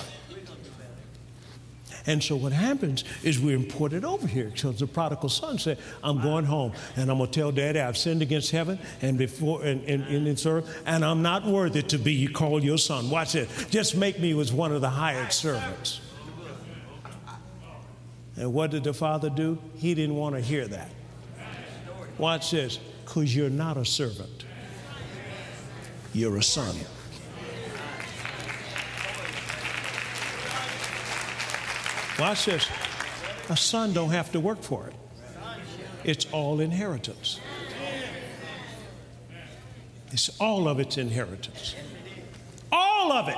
And 2.09 2.23
so 2.23 2.35
what 2.35 2.51
happens 2.51 3.03
is 3.21 3.39
we're 3.39 3.55
imported 3.55 4.03
over 4.03 4.25
here 4.25 4.51
So 4.55 4.71
the 4.71 4.87
prodigal 4.87 5.29
son 5.29 5.59
said, 5.59 5.77
I'm 6.03 6.19
going 6.19 6.43
home 6.43 6.73
and 6.95 7.11
I'm 7.11 7.19
going 7.19 7.29
to 7.29 7.39
tell 7.39 7.51
daddy 7.51 7.79
I've 7.79 7.99
sinned 7.99 8.23
against 8.23 8.49
heaven 8.49 8.79
and 9.03 9.15
before 9.15 9.61
and 9.61 9.83
in 9.85 10.23
this 10.23 10.47
earth 10.47 10.81
and 10.87 11.05
I'm 11.05 11.21
not 11.21 11.45
worthy 11.45 11.83
to 11.83 11.99
be 11.99 12.25
called 12.27 12.63
your 12.63 12.79
son. 12.79 13.11
Watch 13.11 13.35
it. 13.35 13.47
Just 13.69 13.95
make 13.95 14.19
me 14.19 14.37
as 14.39 14.51
one 14.51 14.71
of 14.71 14.81
the 14.81 14.89
hired 14.89 15.31
servants. 15.31 16.01
And 18.37 18.55
what 18.55 18.71
did 18.71 18.85
the 18.85 18.93
father 18.93 19.29
do? 19.29 19.59
He 19.75 19.93
didn't 19.93 20.15
want 20.15 20.33
to 20.33 20.41
hear 20.41 20.67
that. 20.67 20.89
Watch 22.17 22.49
this. 22.49 22.79
Because 23.05 23.35
you're 23.35 23.51
not 23.51 23.77
a 23.77 23.85
servant. 23.85 24.45
You're 26.13 26.37
a 26.37 26.43
son. 26.43 26.75
Watch 32.19 32.45
this. 32.45 32.67
A 33.49 33.55
son 33.57 33.93
don't 33.93 34.09
have 34.09 34.31
to 34.33 34.39
work 34.39 34.61
for 34.61 34.87
it. 34.87 34.93
It's 36.03 36.27
all 36.31 36.59
inheritance. 36.59 37.39
It's 40.11 40.29
all 40.39 40.67
of 40.67 40.79
its 40.79 40.97
inheritance. 40.97 41.75
All 42.71 43.11
of 43.11 43.29
it. 43.29 43.37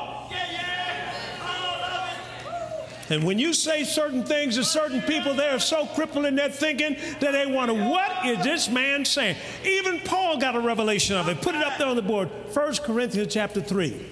And 3.10 3.26
when 3.26 3.38
you 3.38 3.54
say 3.54 3.84
certain 3.84 4.24
things 4.24 4.56
to 4.56 4.64
certain 4.64 5.02
people, 5.02 5.34
they 5.34 5.50
are 5.50 5.60
so 5.60 5.86
crippled 5.88 6.26
in 6.26 6.36
their 6.36 6.50
thinking 6.50 6.96
that 7.20 7.34
they 7.34 7.46
wonder, 7.46 7.74
what 7.74 8.26
is 8.26 8.42
this 8.42 8.70
man 8.70 9.04
saying? 9.04 9.36
Even 9.66 10.00
Paul 10.00 10.38
got 10.38 10.56
a 10.56 10.62
revelation 10.62 11.18
of 11.18 11.28
it. 11.28 11.42
Put 11.42 11.56
it 11.56 11.62
up 11.62 11.78
there 11.78 11.88
on 11.88 11.98
the 11.98 12.02
board. 12.02 12.30
1 12.54 12.76
Corinthians 12.78 13.34
chapter 13.34 13.60
3. 13.60 14.06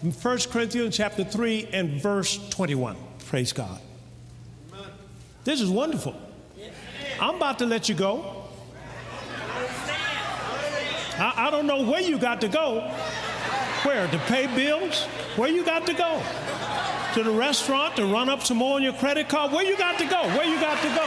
1 0.00 0.38
Corinthians 0.50 0.96
chapter 0.96 1.24
3 1.24 1.70
and 1.72 2.00
verse 2.00 2.38
21. 2.50 2.96
Praise 3.28 3.52
God. 3.52 3.78
This 5.44 5.60
is 5.60 5.68
wonderful. 5.68 6.14
I'm 7.20 7.34
about 7.34 7.58
to 7.58 7.66
let 7.66 7.86
you 7.86 7.94
go. 7.94 8.44
I, 11.18 11.34
I, 11.36 11.50
don't 11.50 11.66
know 11.66 11.82
where 11.82 12.00
you 12.00 12.18
got 12.18 12.40
to 12.40 12.48
go. 12.48 12.80
Where? 13.82 14.06
To 14.08 14.18
pay 14.30 14.46
bills? 14.46 15.04
Where 15.36 15.50
you 15.50 15.62
got 15.62 15.84
to 15.86 15.92
go? 15.92 16.22
To 17.14 17.22
the 17.22 17.30
restaurant 17.30 17.96
to 17.96 18.06
run 18.06 18.30
up 18.30 18.44
some 18.44 18.56
more 18.56 18.76
on 18.76 18.82
your 18.82 18.94
credit 18.94 19.28
card? 19.28 19.52
Where 19.52 19.64
you 19.64 19.76
got 19.76 19.98
to 19.98 20.06
go? 20.06 20.22
Where 20.28 20.46
you 20.46 20.58
got 20.58 20.80
to 20.80 20.88
go? 20.88 21.06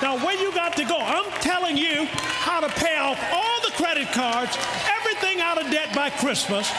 Now, 0.00 0.24
where 0.24 0.40
you 0.40 0.54
got 0.54 0.76
to 0.76 0.84
go? 0.84 0.98
I'm 0.98 1.28
telling 1.40 1.76
you 1.76 2.04
how 2.12 2.60
to 2.60 2.68
pay 2.68 2.96
off 2.96 3.18
all 3.32 3.60
the 3.62 3.72
credit 3.72 4.12
cards, 4.12 4.56
everything 5.00 5.40
out 5.40 5.60
of 5.60 5.68
debt 5.72 5.92
by 5.96 6.10
Christmas. 6.10 6.70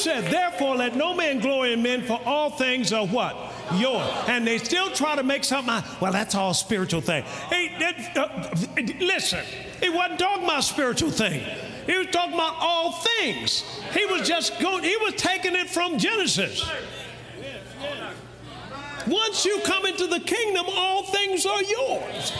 Said, 0.00 0.24
Therefore, 0.24 0.76
let 0.76 0.96
no 0.96 1.14
man 1.14 1.38
glory 1.38 1.72
in 1.72 1.82
men, 1.82 2.02
for 2.02 2.20
all 2.24 2.50
things 2.50 2.92
are 2.92 3.06
what? 3.06 3.36
Yours. 3.74 4.08
And 4.26 4.46
they 4.46 4.58
still 4.58 4.90
try 4.90 5.16
to 5.16 5.22
make 5.22 5.44
something, 5.44 5.82
well, 6.00 6.12
that's 6.12 6.34
all 6.34 6.54
spiritual 6.54 7.00
thing. 7.00 7.22
Hey, 7.48 7.76
uh, 8.16 8.50
listen, 8.98 9.44
he 9.80 9.90
wasn't 9.90 10.18
talking 10.18 10.44
about 10.44 10.64
spiritual 10.64 11.10
thing. 11.10 11.42
He 11.86 11.96
was 11.96 12.08
talking 12.08 12.34
about 12.34 12.56
all 12.58 12.92
things. 12.92 13.62
He 13.92 14.06
was 14.06 14.26
just 14.26 14.58
going, 14.60 14.84
he 14.84 14.96
was 14.98 15.14
taking 15.14 15.54
it 15.54 15.68
from 15.68 15.98
Genesis. 15.98 16.68
Once 19.06 19.44
you 19.44 19.60
come 19.64 19.86
into 19.86 20.06
the 20.06 20.20
kingdom, 20.20 20.66
all 20.68 21.04
things 21.04 21.46
are 21.46 21.62
yours. 21.62 22.32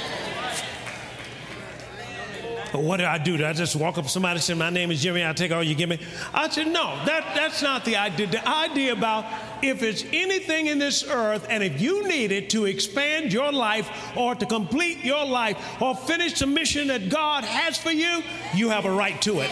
What 2.72 2.98
did 2.98 3.06
I 3.06 3.18
do? 3.18 3.36
Did 3.36 3.46
I 3.46 3.52
just 3.52 3.74
walk 3.74 3.98
up 3.98 4.04
to 4.04 4.10
somebody 4.10 4.36
and 4.36 4.42
say, 4.42 4.54
My 4.54 4.70
name 4.70 4.90
is 4.90 5.02
Jimmy, 5.02 5.22
I'll 5.22 5.34
take 5.34 5.50
all 5.50 5.62
you 5.62 5.74
give 5.74 5.88
me? 5.88 5.98
I 6.32 6.48
said, 6.48 6.68
No, 6.68 7.02
that, 7.04 7.32
that's 7.34 7.62
not 7.62 7.84
the 7.84 7.96
idea. 7.96 8.28
The 8.28 8.48
idea 8.48 8.92
about 8.92 9.24
if 9.62 9.82
it's 9.82 10.04
anything 10.12 10.66
in 10.66 10.78
this 10.78 11.04
earth 11.04 11.46
and 11.48 11.62
if 11.62 11.80
you 11.80 12.06
need 12.06 12.30
it 12.30 12.48
to 12.50 12.66
expand 12.66 13.32
your 13.32 13.52
life 13.52 14.16
or 14.16 14.34
to 14.34 14.46
complete 14.46 15.04
your 15.04 15.24
life 15.24 15.58
or 15.82 15.96
finish 15.96 16.38
the 16.38 16.46
mission 16.46 16.88
that 16.88 17.08
God 17.08 17.44
has 17.44 17.76
for 17.76 17.90
you, 17.90 18.22
you 18.54 18.68
have 18.70 18.84
a 18.84 18.90
right 18.90 19.20
to 19.22 19.40
it. 19.40 19.50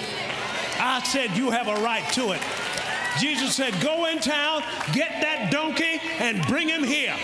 I 0.78 1.02
said, 1.02 1.36
You 1.36 1.50
have 1.50 1.66
a 1.66 1.82
right 1.82 2.10
to 2.12 2.32
it. 2.32 2.40
Jesus 3.18 3.56
said, 3.56 3.78
Go 3.80 4.06
in 4.06 4.20
town, 4.20 4.62
get 4.92 5.20
that 5.22 5.50
donkey, 5.50 6.00
and 6.18 6.46
bring 6.46 6.68
him 6.68 6.84
here. 6.84 7.16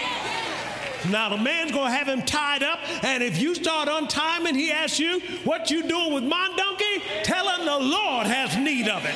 Now 1.10 1.28
the 1.28 1.36
man's 1.36 1.70
to 1.70 1.90
have 1.90 2.08
him 2.08 2.22
tied 2.22 2.62
up, 2.62 2.80
and 3.04 3.22
if 3.22 3.40
you 3.40 3.54
start 3.54 3.88
untying 3.88 4.46
him, 4.46 4.54
he 4.54 4.72
asks 4.72 4.98
you, 4.98 5.20
"What 5.44 5.70
you 5.70 5.82
doing 5.82 6.12
with 6.12 6.24
my 6.24 6.50
donkey?" 6.56 7.02
Tell 7.22 7.48
him 7.48 7.66
the 7.66 7.78
Lord 7.78 8.26
has 8.26 8.56
need 8.56 8.88
of 8.88 9.04
it, 9.04 9.14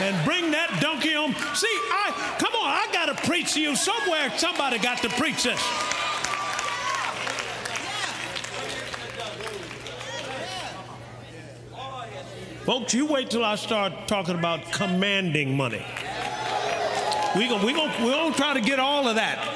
and 0.00 0.24
bring 0.24 0.50
that 0.52 0.80
donkey 0.80 1.14
on. 1.14 1.34
See, 1.54 1.66
I 1.66 2.12
come 2.38 2.54
on, 2.54 2.66
I 2.66 2.88
got 2.92 3.06
to 3.06 3.26
preach 3.26 3.54
to 3.54 3.60
you 3.60 3.76
somewhere. 3.76 4.32
Somebody 4.36 4.78
got 4.78 4.98
to 5.02 5.08
preach 5.10 5.42
this. 5.42 5.60
Folks, 12.64 12.94
you 12.94 13.06
wait 13.06 13.28
till 13.28 13.44
I 13.44 13.56
start 13.56 14.06
talking 14.06 14.36
about 14.36 14.70
commanding 14.70 15.56
money. 15.56 15.84
We're 17.34 17.48
going 17.48 17.66
we 17.66 17.72
gonna, 17.72 18.04
we 18.04 18.10
gonna 18.12 18.34
try 18.34 18.54
to 18.54 18.60
get 18.60 18.78
all 18.78 19.08
of 19.08 19.16
that. 19.16 19.51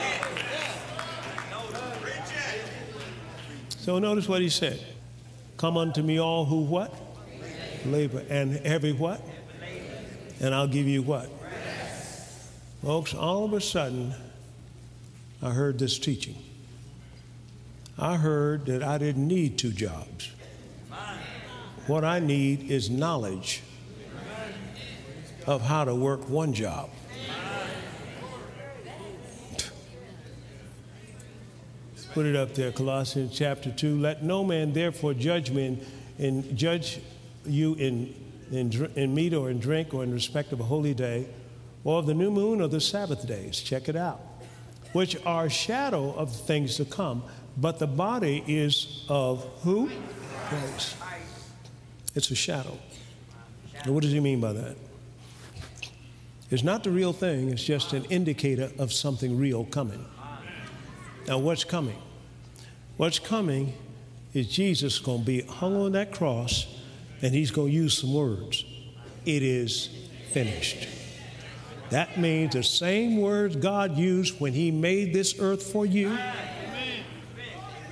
So 3.87 4.01
notice 4.01 4.29
what 4.29 4.41
he 4.43 4.49
said. 4.49 4.85
Come 5.59 5.77
unto 5.77 6.03
me 6.03 6.19
all 6.19 6.45
who 6.45 6.63
what? 6.63 6.93
Labor. 7.85 8.25
And 8.29 8.57
every 8.65 8.91
what? 8.91 9.21
And 10.41 10.53
I'll 10.53 10.67
give 10.67 10.89
you 10.89 11.03
what? 11.03 11.31
Folks, 12.83 13.15
all 13.15 13.45
of 13.45 13.53
a 13.53 13.61
sudden, 13.61 14.13
I 15.41 15.51
heard 15.51 15.79
this 15.79 16.01
teaching. 16.01 16.35
I 17.97 18.17
heard 18.17 18.67
that 18.67 18.83
I 18.83 18.99
didn't 18.99 19.29
need 19.29 19.57
two 19.57 19.71
jobs. 19.71 20.33
What 21.87 22.03
I 22.03 22.19
need 22.19 22.69
is 22.69 22.91
knowledge 22.91 23.63
of 25.47 25.63
how 25.63 25.85
to 25.85 25.95
work 25.95 26.29
one 26.29 26.53
job. 26.55 26.91
Put 32.17 32.25
it 32.25 32.35
up 32.35 32.55
there, 32.55 32.73
Colossians 32.73 33.37
chapter 33.37 33.71
2. 33.71 34.01
Let 34.01 34.23
no 34.23 34.43
man 34.43 34.73
therefore 34.73 35.13
judge 35.13 35.51
me 35.51 35.79
and 36.19 36.57
judge 36.57 36.99
you 37.45 37.75
in, 37.75 38.15
in, 38.51 38.91
in 38.97 39.15
meat 39.15 39.35
or 39.35 39.51
in 39.51 39.59
drink 39.59 39.93
or 39.93 40.03
in 40.03 40.15
respect 40.15 40.51
of 40.51 40.61
a 40.61 40.65
holy 40.65 40.95
day 40.95 41.27
or 41.85 41.99
of 41.99 42.07
the 42.07 42.15
new 42.15 42.31
moon 42.31 42.63
or 42.63 42.69
the 42.69 42.81
Sabbath 42.81 43.29
days. 43.29 43.61
Check 43.61 43.91
it 43.91 43.97
out. 43.97 44.23
Which 44.95 45.19
are 45.27 45.51
shadow 45.51 46.15
of 46.15 46.35
things 46.35 46.77
to 46.77 46.87
come, 46.87 47.23
but 47.59 47.79
the 47.79 47.87
body 47.87 48.43
is 48.49 49.05
of 49.11 49.45
who? 49.61 49.91
Christ. 50.47 50.97
It's 52.15 52.31
a 52.31 52.35
shadow. 52.35 52.79
And 53.85 53.93
what 53.93 54.03
does 54.03 54.13
he 54.13 54.21
mean 54.21 54.41
by 54.41 54.55
that? 54.55 54.77
It's 56.51 56.65
not 56.65 56.83
the 56.83 56.91
real 56.93 57.13
thing, 57.13 57.51
it's 57.51 57.63
just 57.63 57.93
an 57.93 58.07
indicator 58.07 58.71
of 58.79 58.91
something 58.91 59.37
real 59.37 59.67
coming. 59.67 60.03
Now, 61.29 61.39
what's 61.39 61.65
coming? 61.65 61.97
What's 62.97 63.19
coming 63.19 63.75
is 64.33 64.49
Jesus 64.49 64.99
going 64.99 65.21
to 65.21 65.25
be 65.25 65.41
hung 65.43 65.77
on 65.77 65.93
that 65.93 66.13
cross 66.13 66.67
and 67.23 67.35
he's 67.35 67.51
going 67.51 67.69
to 67.69 67.75
use 67.75 67.99
some 67.99 68.15
words. 68.15 68.65
It 69.25 69.43
is 69.43 69.91
finished. 70.33 70.89
That 71.91 72.19
means 72.19 72.53
the 72.53 72.63
same 72.63 73.21
words 73.21 73.57
God 73.57 73.97
used 73.97 74.41
when 74.41 74.53
he 74.53 74.71
made 74.71 75.13
this 75.13 75.37
earth 75.39 75.63
for 75.63 75.87
you, 75.87 76.17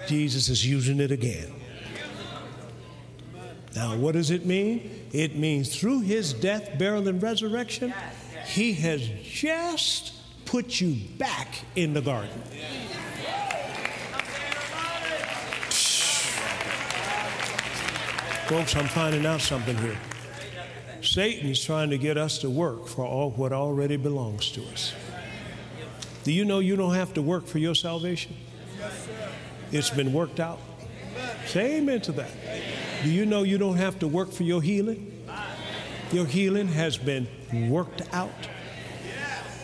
Jesus 0.06 0.48
is 0.48 0.66
using 0.66 1.00
it 1.00 1.10
again. 1.10 1.52
Now, 3.74 3.96
what 3.96 4.12
does 4.12 4.30
it 4.30 4.44
mean? 4.44 5.06
It 5.12 5.36
means 5.36 5.74
through 5.74 6.00
his 6.00 6.32
death, 6.32 6.78
burial, 6.78 7.08
and 7.08 7.22
resurrection, 7.22 7.92
he 8.46 8.72
has 8.74 9.00
just 9.22 10.12
put 10.44 10.80
you 10.80 10.96
back 11.18 11.64
in 11.74 11.94
the 11.94 12.00
garden. 12.00 12.42
Folks, 18.46 18.76
I'm 18.76 18.86
finding 18.88 19.24
out 19.24 19.40
something 19.40 19.76
here. 19.78 19.96
Satan's 21.00 21.64
trying 21.64 21.88
to 21.88 21.96
get 21.96 22.18
us 22.18 22.38
to 22.38 22.50
work 22.50 22.86
for 22.86 23.04
all 23.04 23.30
what 23.30 23.54
already 23.54 23.96
belongs 23.96 24.50
to 24.52 24.62
us. 24.64 24.92
Do 26.24 26.32
you 26.32 26.44
know 26.44 26.58
you 26.58 26.76
don't 26.76 26.94
have 26.94 27.14
to 27.14 27.22
work 27.22 27.46
for 27.46 27.58
your 27.58 27.74
salvation? 27.74 28.36
It's 29.72 29.88
been 29.88 30.12
worked 30.12 30.40
out. 30.40 30.60
Say 31.46 31.78
amen 31.78 32.02
to 32.02 32.12
that. 32.12 32.30
Do 33.02 33.10
you 33.10 33.24
know 33.24 33.44
you 33.44 33.56
don't 33.56 33.76
have 33.76 33.98
to 34.00 34.08
work 34.08 34.30
for 34.30 34.42
your 34.42 34.60
healing? 34.60 35.26
Your 36.12 36.26
healing 36.26 36.68
has 36.68 36.98
been 36.98 37.26
worked 37.70 38.02
out. 38.12 38.30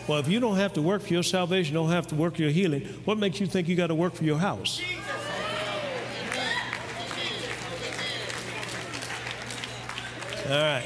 Well, 0.07 0.17
if 0.17 0.27
you 0.27 0.39
don't 0.39 0.57
have 0.57 0.73
to 0.73 0.81
work 0.81 1.03
for 1.03 1.13
your 1.13 1.23
salvation, 1.23 1.75
don't 1.75 1.91
have 1.91 2.07
to 2.07 2.15
work 2.15 2.35
for 2.35 2.41
your 2.41 2.51
healing, 2.51 2.81
what 3.05 3.19
makes 3.19 3.39
you 3.39 3.45
think 3.45 3.67
you 3.67 3.75
got 3.75 3.87
to 3.87 3.95
work 3.95 4.15
for 4.15 4.23
your 4.23 4.39
house? 4.39 4.81
All 10.51 10.57
right. 10.57 10.83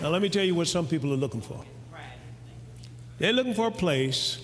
Now, 0.00 0.10
let 0.10 0.22
me 0.22 0.28
tell 0.28 0.44
you 0.44 0.54
what 0.54 0.68
some 0.68 0.86
people 0.86 1.12
are 1.12 1.16
looking 1.16 1.40
for. 1.40 1.64
They're 3.18 3.32
looking 3.32 3.54
for 3.54 3.66
a 3.66 3.72
place 3.72 4.38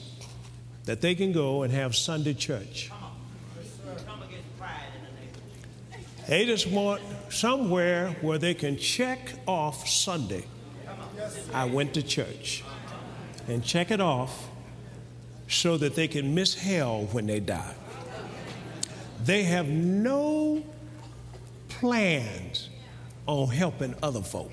that 0.86 1.00
they 1.00 1.14
can 1.14 1.30
go 1.30 1.62
and 1.62 1.72
have 1.72 1.94
Sunday 1.94 2.34
church. 2.34 2.90
They 6.26 6.46
just 6.46 6.66
want 6.66 7.00
somewhere 7.28 8.16
where 8.22 8.38
they 8.38 8.54
can 8.54 8.76
check 8.76 9.34
off 9.46 9.86
Sunday. 9.86 10.46
I 11.54 11.66
went 11.66 11.94
to 11.94 12.02
church 12.02 12.64
and 13.46 13.64
check 13.64 13.92
it 13.92 14.00
off 14.00 14.48
so 15.46 15.76
that 15.76 15.94
they 15.94 16.08
can 16.08 16.34
miss 16.34 16.56
hell 16.56 17.04
when 17.12 17.26
they 17.26 17.38
die. 17.38 17.74
They 19.22 19.44
have 19.44 19.68
no 19.68 20.64
plans 21.68 22.68
on 23.26 23.48
helping 23.48 23.94
other 24.02 24.22
folk. 24.22 24.52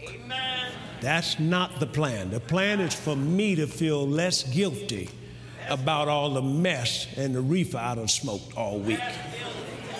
That's 1.01 1.39
not 1.39 1.79
the 1.79 1.87
plan. 1.87 2.29
The 2.29 2.39
plan 2.39 2.81
is 2.81 2.93
for 2.93 3.15
me 3.15 3.55
to 3.55 3.67
feel 3.67 4.07
less 4.07 4.43
guilty 4.43 5.09
about 5.69 6.07
all 6.07 6.31
the 6.31 6.41
mess 6.41 7.07
and 7.15 7.33
the 7.33 7.41
reefer 7.41 7.77
I 7.77 7.95
done 7.95 8.07
smoked 8.07 8.57
all 8.57 8.79
week. 8.79 8.99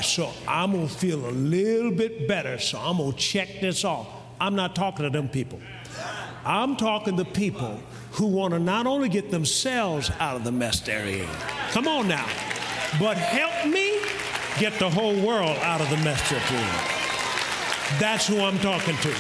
So 0.02 0.32
I'm 0.48 0.72
gonna 0.72 0.88
feel 0.88 1.26
a 1.26 1.32
little 1.32 1.92
bit 1.92 2.28
better. 2.28 2.58
So 2.58 2.80
I'm 2.80 2.98
gonna 2.98 3.14
check 3.14 3.62
this 3.62 3.86
off. 3.86 4.08
I'm 4.42 4.56
not 4.56 4.76
talking 4.76 5.04
to 5.04 5.10
them 5.10 5.30
people. 5.30 5.60
I'm 6.46 6.78
talking 6.78 7.18
to 7.18 7.26
people 7.26 7.80
who 8.12 8.28
want 8.28 8.54
to 8.54 8.60
not 8.60 8.88
only 8.88 9.10
get 9.10 9.30
themselves 9.30 10.10
out 10.20 10.36
of 10.36 10.44
the 10.44 10.52
mess 10.52 10.80
they're 10.80 11.06
in. 11.06 11.28
Come 11.72 11.88
on 11.88 12.08
now, 12.08 12.26
but 13.00 13.18
help 13.18 13.72
me 13.72 14.00
get 14.58 14.80
the 14.80 14.90
whole 14.90 15.16
world 15.22 15.58
out 15.60 15.82
of 15.82 15.90
the 15.90 15.98
mess 15.98 16.30
they're 16.30 16.40
in. 16.40 16.99
That's 17.98 18.28
who 18.28 18.42
I'm 18.42 18.60
talking 18.60 18.96
to. 18.98 19.16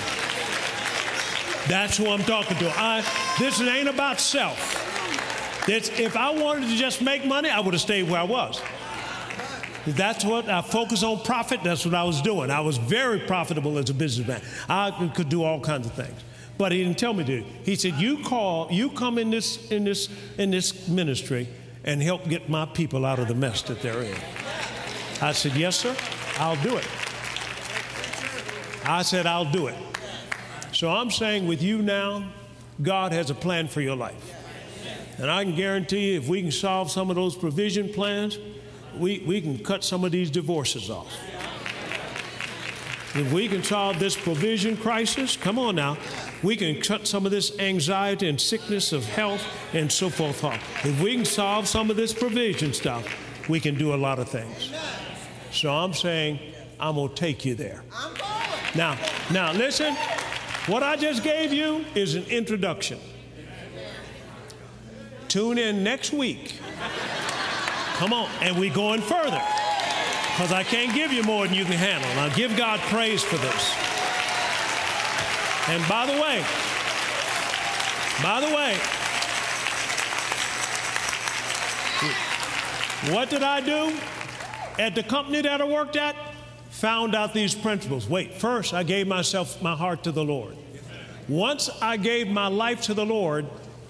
That's 1.67 1.97
who 1.97 2.09
I'm 2.09 2.23
talking 2.23 2.57
to. 2.57 2.69
I, 2.75 3.03
this 3.39 3.59
ain't 3.61 3.89
about 3.89 4.19
self. 4.19 5.67
It's, 5.67 5.89
if 5.99 6.15
I 6.15 6.31
wanted 6.31 6.69
to 6.69 6.75
just 6.75 7.01
make 7.01 7.25
money, 7.25 7.49
I 7.49 7.59
would 7.59 7.73
have 7.73 7.81
stayed 7.81 8.09
where 8.09 8.19
I 8.19 8.23
was. 8.23 8.61
That's 9.85 10.23
what 10.25 10.49
I 10.49 10.61
focus 10.61 11.03
on 11.03 11.21
profit. 11.21 11.61
That's 11.63 11.85
what 11.85 11.93
I 11.93 12.03
was 12.03 12.21
doing. 12.21 12.51
I 12.51 12.59
was 12.59 12.77
very 12.77 13.19
profitable 13.19 13.77
as 13.77 13.89
a 13.89 13.93
businessman. 13.93 14.41
I 14.67 15.11
could 15.15 15.29
do 15.29 15.43
all 15.43 15.59
kinds 15.59 15.87
of 15.87 15.93
things. 15.93 16.19
But 16.57 16.71
he 16.71 16.83
didn't 16.83 16.99
tell 16.99 17.13
me 17.13 17.23
to. 17.23 17.41
He 17.63 17.75
said, 17.75 17.93
"You 17.95 18.21
call, 18.23 18.67
you 18.69 18.89
come 18.89 19.17
in 19.17 19.29
this 19.29 19.71
in 19.71 19.85
this 19.85 20.09
in 20.37 20.51
this 20.51 20.89
ministry 20.89 21.47
and 21.85 22.01
help 22.01 22.27
get 22.27 22.49
my 22.49 22.65
people 22.65 23.05
out 23.05 23.17
of 23.19 23.29
the 23.29 23.35
mess 23.35 23.61
that 23.63 23.81
they're 23.81 24.01
in." 24.01 24.17
I 25.21 25.31
said, 25.31 25.55
"Yes, 25.55 25.77
sir. 25.77 25.95
I'll 26.37 26.61
do 26.61 26.75
it." 26.75 26.85
I 28.89 29.03
said, 29.03 29.25
"I'll 29.25 29.51
do 29.51 29.67
it." 29.67 29.75
So 30.71 30.89
I'm 30.89 31.11
saying 31.11 31.47
with 31.47 31.61
you 31.61 31.81
now, 31.81 32.23
God 32.81 33.11
has 33.11 33.29
a 33.29 33.35
plan 33.35 33.67
for 33.67 33.81
your 33.81 33.95
life. 33.95 34.35
And 35.17 35.29
I 35.29 35.43
can 35.43 35.53
guarantee 35.53 36.13
you, 36.13 36.19
if 36.19 36.29
we 36.29 36.41
can 36.41 36.51
solve 36.51 36.89
some 36.89 37.09
of 37.09 37.15
those 37.17 37.35
provision 37.35 37.89
plans, 37.89 38.39
we, 38.97 39.19
we 39.27 39.41
can 39.41 39.59
cut 39.59 39.83
some 39.83 40.05
of 40.05 40.11
these 40.11 40.31
divorces 40.31 40.89
off. 40.89 41.13
If 43.15 43.33
we 43.33 43.47
can 43.47 43.63
solve 43.63 43.99
this 43.99 44.15
provision 44.15 44.77
crisis, 44.77 45.35
come 45.35 45.59
on 45.59 45.75
now, 45.75 45.97
we 46.41 46.55
can 46.55 46.79
cut 46.79 47.05
some 47.07 47.25
of 47.25 47.31
this 47.31 47.57
anxiety 47.59 48.29
and 48.29 48.39
sickness 48.39 48.93
of 48.93 49.03
health 49.05 49.43
and 49.73 49.91
so 49.91 50.09
forth 50.09 50.43
off. 50.43 50.85
If 50.85 51.01
we 51.01 51.15
can 51.15 51.25
solve 51.25 51.67
some 51.67 51.89
of 51.89 51.97
this 51.97 52.13
provision 52.13 52.71
stuff, 52.73 53.05
we 53.49 53.59
can 53.59 53.75
do 53.75 53.93
a 53.93 53.97
lot 53.97 54.19
of 54.19 54.29
things. 54.29 54.71
So 55.51 55.73
I'm 55.73 55.93
saying, 55.93 56.39
I'm 56.79 56.95
going 56.95 57.09
to 57.09 57.15
take 57.15 57.43
you 57.43 57.55
there. 57.55 57.83
Now, 58.75 58.97
now 59.31 59.51
listen, 59.51 59.95
what 60.67 60.83
I 60.83 60.95
just 60.95 61.23
gave 61.23 61.51
you 61.51 61.85
is 61.95 62.15
an 62.15 62.25
introduction. 62.25 62.99
Tune 65.27 65.57
in 65.57 65.83
next 65.83 66.11
week. 66.13 66.59
Come 67.93 68.13
on, 68.13 68.29
and 68.41 68.57
we're 68.57 68.73
going 68.73 69.01
further 69.01 69.41
because 70.39 70.53
I 70.53 70.63
can't 70.63 70.93
give 70.93 71.11
you 71.11 71.21
more 71.23 71.45
than 71.45 71.55
you 71.55 71.65
can 71.65 71.73
handle. 71.73 72.09
Now, 72.15 72.33
give 72.33 72.55
God 72.55 72.79
praise 72.81 73.23
for 73.23 73.37
this. 73.37 73.75
And 75.67 75.87
by 75.89 76.05
the 76.05 76.13
way, 76.13 76.45
by 78.23 78.39
the 78.39 78.47
way, 78.55 78.77
what 83.13 83.29
did 83.29 83.43
I 83.43 83.61
do 83.61 83.93
at 84.77 84.95
the 84.95 85.03
company 85.03 85.41
that 85.41 85.61
I 85.61 85.65
worked 85.65 85.95
at? 85.95 86.15
Found 86.69 87.15
out 87.15 87.33
these 87.33 87.55
principles. 87.55 88.07
Wait, 88.07 88.35
first 88.35 88.73
I 88.73 88.83
gave 88.83 89.07
myself 89.07 89.61
my 89.61 89.75
heart 89.75 90.03
to 90.03 90.11
the 90.11 90.23
Lord. 90.23 90.55
Once 91.27 91.69
I 91.81 91.97
gave 91.97 92.27
my 92.27 92.47
life 92.47 92.81
to 92.83 92.93
the 92.93 93.05
Lord, 93.05 93.45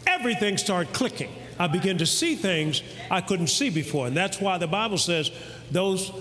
everything 0.08 0.58
started 0.58 0.94
clicking. 0.94 1.32
I 1.60 1.68
began 1.68 1.98
to 1.98 2.06
see 2.06 2.36
things 2.36 2.82
I 3.12 3.20
couldn't 3.20 3.48
see 3.48 3.70
before. 3.70 4.08
And 4.08 4.16
that's 4.16 4.40
why 4.40 4.58
the 4.58 4.68
Bible 4.68 4.98
says 4.98 5.30
those 5.72 6.12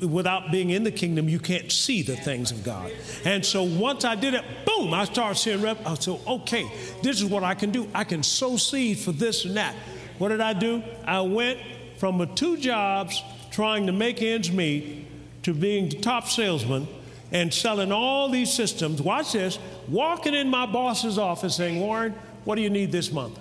without 0.00 0.50
being 0.50 0.70
in 0.70 0.82
the 0.82 0.90
kingdom, 0.90 1.28
you 1.28 1.38
can't 1.38 1.70
see 1.70 2.02
the 2.02 2.16
things 2.16 2.50
of 2.50 2.64
God. 2.64 2.90
And 3.24 3.46
so 3.46 3.62
once 3.62 4.04
I 4.04 4.16
did 4.16 4.34
it, 4.34 4.44
boom, 4.66 4.92
I 4.92 5.04
started 5.04 5.36
seeing. 5.36 5.64
I 5.64 5.94
said, 5.94 6.20
okay, 6.26 6.70
this 7.02 7.20
is 7.20 7.26
what 7.26 7.44
I 7.44 7.54
can 7.54 7.70
do. 7.70 7.88
I 7.94 8.02
can 8.02 8.24
sow 8.24 8.56
seed 8.56 8.98
for 8.98 9.12
this 9.12 9.44
and 9.44 9.56
that. 9.56 9.76
What 10.18 10.28
did 10.30 10.40
I 10.40 10.52
do? 10.52 10.82
I 11.04 11.20
went 11.20 11.60
from 11.98 12.34
two 12.34 12.56
jobs 12.56 13.22
trying 13.52 13.86
to 13.86 13.92
make 13.92 14.20
ends 14.20 14.50
meet 14.50 15.01
to 15.42 15.54
being 15.54 15.88
the 15.88 15.96
top 15.96 16.28
salesman 16.28 16.86
and 17.30 17.52
selling 17.52 17.92
all 17.92 18.28
these 18.28 18.52
systems. 18.52 19.00
Watch 19.00 19.32
this, 19.32 19.58
walking 19.88 20.34
in 20.34 20.48
my 20.48 20.66
boss's 20.66 21.18
office 21.18 21.56
saying, 21.56 21.80
Warren, 21.80 22.14
what 22.44 22.56
do 22.56 22.62
you 22.62 22.70
need 22.70 22.92
this 22.92 23.12
month? 23.12 23.38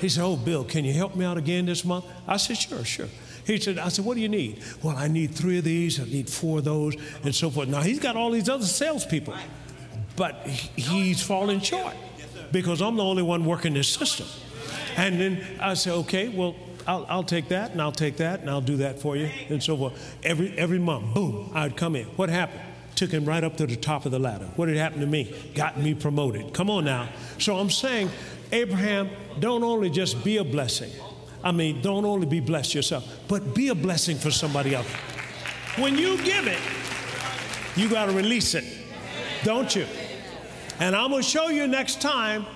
He 0.00 0.08
said, 0.08 0.24
Oh, 0.24 0.36
Bill, 0.36 0.64
can 0.64 0.84
you 0.84 0.92
help 0.92 1.16
me 1.16 1.24
out 1.24 1.36
again 1.36 1.66
this 1.66 1.84
month? 1.84 2.04
I 2.26 2.36
said, 2.36 2.56
Sure, 2.56 2.84
sure. 2.84 3.08
He 3.46 3.60
said, 3.60 3.78
I 3.78 3.88
said, 3.88 4.04
what 4.04 4.16
do 4.16 4.20
you 4.20 4.28
need? 4.28 4.60
Well, 4.82 4.96
I 4.96 5.06
need 5.06 5.32
three 5.32 5.58
of 5.58 5.64
these, 5.64 6.00
I 6.00 6.04
need 6.04 6.28
four 6.28 6.58
of 6.58 6.64
those, 6.64 6.96
and 7.22 7.32
so 7.32 7.48
forth. 7.48 7.68
Now, 7.68 7.80
he's 7.80 8.00
got 8.00 8.16
all 8.16 8.32
these 8.32 8.48
other 8.48 8.64
salespeople, 8.64 9.34
but 10.16 10.34
he's 10.48 11.22
falling 11.22 11.60
short. 11.60 11.94
because 12.50 12.82
I'm 12.82 12.96
the 12.96 13.04
only 13.04 13.22
one 13.22 13.44
working 13.44 13.74
this 13.74 13.88
system. 13.88 14.26
And 14.96 15.20
then 15.20 15.46
I 15.60 15.74
said, 15.74 15.92
okay, 15.92 16.28
well, 16.28 16.56
I'll, 16.86 17.06
I'll 17.08 17.24
take 17.24 17.48
that 17.48 17.72
and 17.72 17.82
I'll 17.82 17.92
take 17.92 18.18
that 18.18 18.40
and 18.40 18.50
I'll 18.50 18.60
do 18.60 18.76
that 18.78 19.00
for 19.00 19.16
you 19.16 19.28
and 19.48 19.62
so 19.62 19.76
forth. 19.76 20.16
Every, 20.22 20.56
every 20.56 20.78
month, 20.78 21.14
boom, 21.14 21.50
I'd 21.54 21.76
come 21.76 21.96
in. 21.96 22.06
What 22.16 22.28
happened? 22.28 22.60
Took 22.94 23.10
him 23.10 23.24
right 23.24 23.44
up 23.44 23.56
to 23.58 23.66
the 23.66 23.76
top 23.76 24.06
of 24.06 24.12
the 24.12 24.18
ladder. 24.18 24.46
What 24.56 24.68
had 24.68 24.76
happened 24.76 25.02
to 25.02 25.06
me? 25.06 25.34
Got 25.54 25.78
me 25.78 25.94
promoted. 25.94 26.54
Come 26.54 26.70
on 26.70 26.84
now. 26.84 27.08
So 27.38 27.58
I'm 27.58 27.70
saying, 27.70 28.08
Abraham, 28.52 29.10
don't 29.38 29.62
only 29.62 29.90
just 29.90 30.24
be 30.24 30.38
a 30.38 30.44
blessing. 30.44 30.90
I 31.44 31.52
mean, 31.52 31.82
don't 31.82 32.04
only 32.04 32.26
be 32.26 32.40
blessed 32.40 32.74
yourself, 32.74 33.20
but 33.28 33.54
be 33.54 33.68
a 33.68 33.74
blessing 33.74 34.16
for 34.16 34.30
somebody 34.30 34.74
else. 34.74 34.86
When 35.76 35.98
you 35.98 36.16
give 36.22 36.46
it, 36.46 36.58
you 37.76 37.88
got 37.88 38.06
to 38.06 38.12
release 38.12 38.54
it, 38.54 38.64
don't 39.44 39.74
you? 39.76 39.86
And 40.80 40.96
I'm 40.96 41.10
going 41.10 41.22
to 41.22 41.28
show 41.28 41.48
you 41.48 41.66
next 41.66 42.00
time 42.00 42.46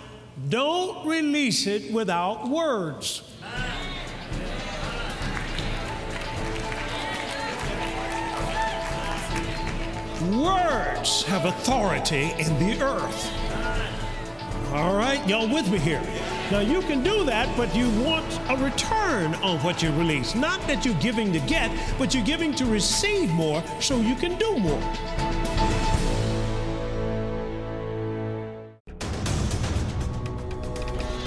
don't 0.49 1.07
release 1.07 1.67
it 1.67 1.93
without 1.93 2.49
words. 2.49 3.30
Words 10.31 11.25
have 11.25 11.45
authority 11.45 12.31
in 12.39 12.57
the 12.61 12.81
earth. 12.81 13.33
All 14.73 14.95
right, 14.95 15.27
y'all 15.29 15.53
with 15.53 15.69
me 15.73 15.79
here? 15.79 16.01
Now 16.53 16.61
you 16.61 16.83
can 16.83 17.03
do 17.03 17.25
that, 17.25 17.49
but 17.57 17.75
you 17.75 17.91
want 18.05 18.25
a 18.49 18.57
return 18.63 19.35
on 19.37 19.59
what 19.65 19.83
you 19.83 19.91
release. 19.91 20.37
Not 20.37 20.61
that 20.69 20.85
you're 20.85 20.95
giving 21.01 21.33
to 21.33 21.41
get, 21.41 21.77
but 21.99 22.15
you're 22.15 22.23
giving 22.23 22.55
to 22.55 22.65
receive 22.65 23.29
more 23.31 23.61
so 23.81 23.97
you 23.97 24.15
can 24.15 24.39
do 24.39 24.57
more. 24.57 24.81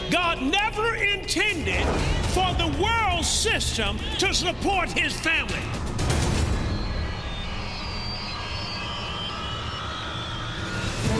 God 0.09 0.41
never 0.41 0.95
intended 0.95 1.85
for 2.29 2.53
the 2.53 2.73
world 2.81 3.25
system 3.25 3.97
to 4.19 4.33
support 4.33 4.89
his 4.89 5.11
family. 5.19 5.82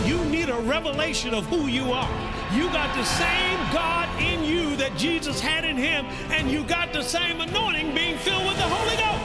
You 0.06 0.24
need 0.26 0.50
a 0.50 0.60
revelation 0.60 1.34
of 1.34 1.46
who 1.46 1.68
you 1.68 1.94
are. 1.94 2.10
You 2.54 2.66
got 2.72 2.94
the 2.96 3.06
same 3.06 3.58
God 3.72 4.10
in 4.22 4.44
you 4.44 4.76
that 4.76 4.98
Jesus 4.98 5.40
had 5.40 5.64
in 5.64 5.78
him, 5.78 6.06
and 6.30 6.52
you 6.52 6.64
got 6.66 6.92
the 6.92 7.02
same 7.02 7.40
anointing 7.40 7.96
being 7.96 8.18
filled 8.18 8.46
with 8.46 8.58
the 8.58 8.64
Holy 8.64 8.98
Ghost. 8.98 9.23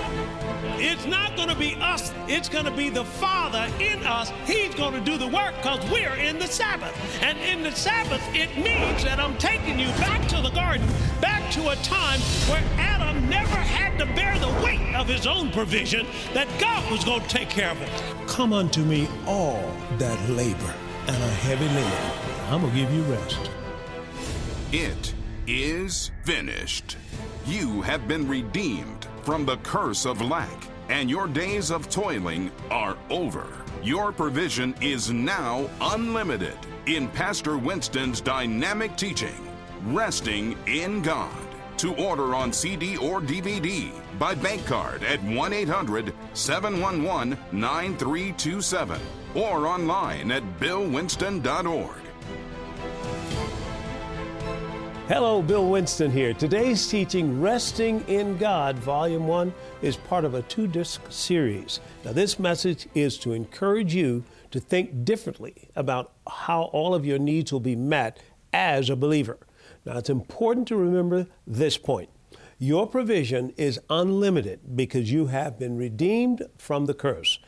It's 0.80 1.06
not 1.06 1.36
going 1.36 1.48
to 1.48 1.56
be 1.56 1.74
us, 1.80 2.12
it's 2.28 2.48
going 2.48 2.64
to 2.64 2.70
be 2.70 2.88
the 2.88 3.04
Father 3.04 3.66
in 3.80 4.02
us. 4.04 4.30
He's 4.46 4.74
going 4.74 4.94
to 4.94 5.00
do 5.00 5.18
the 5.18 5.26
work 5.26 5.54
because 5.56 5.84
we're 5.90 6.14
in 6.14 6.38
the 6.38 6.46
Sabbath. 6.46 6.94
And 7.22 7.38
in 7.38 7.62
the 7.62 7.72
Sabbath, 7.72 8.22
it 8.34 8.56
means 8.56 9.04
that 9.04 9.18
I'm 9.18 9.36
taking 9.38 9.78
you 9.78 9.88
back 9.98 10.26
to 10.28 10.40
the 10.40 10.50
garden, 10.50 10.86
back 11.20 11.50
to 11.52 11.70
a 11.70 11.76
time 11.76 12.20
where 12.48 12.62
Adam 12.78 13.28
never 13.28 13.56
had 13.56 13.98
to 13.98 14.06
bear 14.14 14.38
the 14.38 14.64
weight 14.64 14.94
of 14.94 15.08
his 15.08 15.26
own 15.26 15.50
provision, 15.50 16.06
that 16.34 16.48
God 16.60 16.90
was 16.90 17.04
going 17.04 17.22
to 17.22 17.28
take 17.28 17.50
care 17.50 17.70
of 17.70 17.82
it. 17.82 17.90
Come 18.28 18.52
unto 18.52 18.82
me, 18.82 19.08
all 19.26 19.72
that 19.98 20.30
labor 20.30 20.74
and 21.08 21.16
are 21.16 21.36
heavy 21.40 21.66
laden. 21.68 21.92
I'm 22.50 22.60
going 22.60 22.72
to 22.72 22.80
give 22.80 22.92
you 22.92 23.02
rest. 23.04 23.50
It 24.72 25.14
is 25.46 26.10
finished. 26.24 26.96
You 27.46 27.80
have 27.82 28.06
been 28.06 28.28
redeemed 28.28 29.06
from 29.28 29.44
the 29.44 29.58
curse 29.58 30.06
of 30.06 30.22
lack, 30.22 30.70
and 30.88 31.10
your 31.10 31.28
days 31.28 31.70
of 31.70 31.90
toiling 31.90 32.50
are 32.70 32.96
over. 33.10 33.46
Your 33.82 34.10
provision 34.10 34.74
is 34.80 35.12
now 35.12 35.68
unlimited 35.82 36.56
in 36.86 37.08
Pastor 37.08 37.58
Winston's 37.58 38.22
dynamic 38.22 38.96
teaching, 38.96 39.36
Resting 39.88 40.56
in 40.66 41.02
God. 41.02 41.46
To 41.76 41.94
order 41.96 42.34
on 42.34 42.54
CD 42.54 42.96
or 42.96 43.20
DVD 43.20 43.92
by 44.18 44.34
bank 44.34 44.64
card 44.64 45.02
at 45.02 45.22
1 45.22 45.52
800 45.52 46.14
711 46.32 47.38
9327 47.52 48.98
or 49.34 49.66
online 49.66 50.32
at 50.32 50.58
billwinston.org. 50.58 52.07
Hello, 55.08 55.40
Bill 55.40 55.66
Winston 55.66 56.10
here. 56.10 56.34
Today's 56.34 56.86
teaching, 56.86 57.40
Resting 57.40 58.04
in 58.08 58.36
God, 58.36 58.76
Volume 58.76 59.26
1, 59.26 59.54
is 59.80 59.96
part 59.96 60.26
of 60.26 60.34
a 60.34 60.42
two 60.42 60.66
disc 60.66 61.00
series. 61.08 61.80
Now, 62.04 62.12
this 62.12 62.38
message 62.38 62.88
is 62.94 63.16
to 63.20 63.32
encourage 63.32 63.94
you 63.94 64.22
to 64.50 64.60
think 64.60 65.06
differently 65.06 65.70
about 65.74 66.12
how 66.28 66.64
all 66.74 66.94
of 66.94 67.06
your 67.06 67.18
needs 67.18 67.50
will 67.50 67.58
be 67.58 67.74
met 67.74 68.20
as 68.52 68.90
a 68.90 68.96
believer. 68.96 69.38
Now, 69.86 69.96
it's 69.96 70.10
important 70.10 70.68
to 70.68 70.76
remember 70.76 71.26
this 71.46 71.78
point 71.78 72.10
your 72.58 72.86
provision 72.86 73.54
is 73.56 73.80
unlimited 73.88 74.76
because 74.76 75.10
you 75.10 75.28
have 75.28 75.58
been 75.58 75.78
redeemed 75.78 76.42
from 76.58 76.84
the 76.84 76.92
curse. 76.92 77.38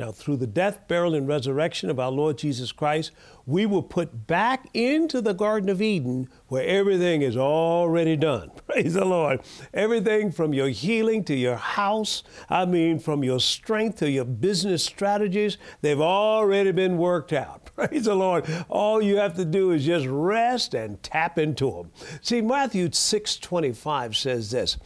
Now, 0.00 0.12
through 0.12 0.38
the 0.38 0.46
death, 0.46 0.88
burial, 0.88 1.14
and 1.14 1.28
resurrection 1.28 1.90
of 1.90 2.00
our 2.00 2.10
Lord 2.10 2.38
Jesus 2.38 2.72
Christ, 2.72 3.10
we 3.44 3.66
were 3.66 3.82
put 3.82 4.26
back 4.26 4.66
into 4.72 5.20
the 5.20 5.34
Garden 5.34 5.68
of 5.68 5.82
Eden 5.82 6.30
where 6.48 6.64
everything 6.64 7.20
is 7.20 7.36
already 7.36 8.16
done. 8.16 8.50
Praise 8.66 8.94
the 8.94 9.04
Lord. 9.04 9.42
Everything 9.74 10.32
from 10.32 10.54
your 10.54 10.70
healing 10.70 11.22
to 11.24 11.34
your 11.34 11.56
house, 11.56 12.22
I 12.48 12.64
mean, 12.64 12.98
from 12.98 13.22
your 13.22 13.40
strength 13.40 13.98
to 13.98 14.10
your 14.10 14.24
business 14.24 14.82
strategies, 14.82 15.58
they've 15.82 16.00
already 16.00 16.72
been 16.72 16.96
worked 16.96 17.34
out. 17.34 17.66
Praise 17.76 18.06
the 18.06 18.14
Lord. 18.14 18.46
All 18.70 19.02
you 19.02 19.18
have 19.18 19.36
to 19.36 19.44
do 19.44 19.72
is 19.72 19.84
just 19.84 20.06
rest 20.08 20.72
and 20.72 21.02
tap 21.02 21.38
into 21.38 21.70
them. 21.70 21.90
See, 22.22 22.40
Matthew 22.40 22.88
6 22.90 23.36
25 23.36 24.16
says 24.16 24.50
this 24.50 24.78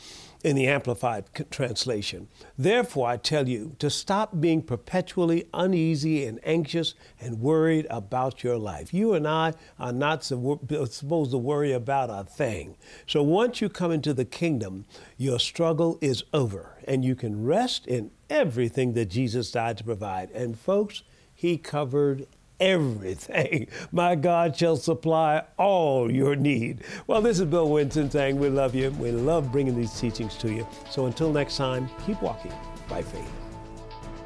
in 0.44 0.54
the 0.56 0.66
Amplified 0.66 1.24
translation. 1.50 2.28
Therefore, 2.58 3.08
I 3.08 3.16
tell 3.16 3.48
you 3.48 3.74
to 3.78 3.88
stop 3.88 4.40
being 4.40 4.60
perpetually 4.60 5.48
uneasy 5.54 6.26
and 6.26 6.38
anxious 6.44 6.94
and 7.18 7.40
worried 7.40 7.86
about 7.88 8.44
your 8.44 8.58
life. 8.58 8.92
You 8.92 9.14
and 9.14 9.26
I 9.26 9.54
are 9.78 9.92
not 9.92 10.22
supposed 10.22 11.30
to 11.30 11.38
worry 11.38 11.72
about 11.72 12.10
a 12.10 12.24
thing. 12.24 12.76
So 13.06 13.22
once 13.22 13.62
you 13.62 13.70
come 13.70 13.90
into 13.90 14.12
the 14.12 14.26
kingdom, 14.26 14.84
your 15.16 15.40
struggle 15.40 15.98
is 16.02 16.22
over 16.34 16.76
and 16.86 17.02
you 17.02 17.14
can 17.14 17.44
rest 17.44 17.86
in 17.86 18.10
everything 18.28 18.92
that 18.92 19.06
Jesus 19.06 19.50
died 19.50 19.78
to 19.78 19.84
provide. 19.84 20.30
And 20.32 20.58
folks, 20.58 21.02
He 21.34 21.56
covered 21.56 22.26
everything. 22.64 23.68
My 23.92 24.14
God 24.14 24.56
shall 24.56 24.76
supply 24.76 25.44
all 25.58 26.10
your 26.10 26.34
need. 26.34 26.82
Well, 27.06 27.20
this 27.20 27.38
is 27.38 27.44
Bill 27.46 27.68
Winston 27.68 28.10
saying 28.10 28.38
we 28.38 28.48
love 28.48 28.74
you. 28.74 28.90
We 28.92 29.12
love 29.12 29.52
bringing 29.52 29.76
these 29.76 29.98
teachings 30.00 30.36
to 30.36 30.52
you. 30.52 30.66
So 30.90 31.06
until 31.06 31.32
next 31.32 31.56
time, 31.56 31.88
keep 32.06 32.20
walking 32.22 32.52
by 32.88 33.02
faith. 33.02 33.30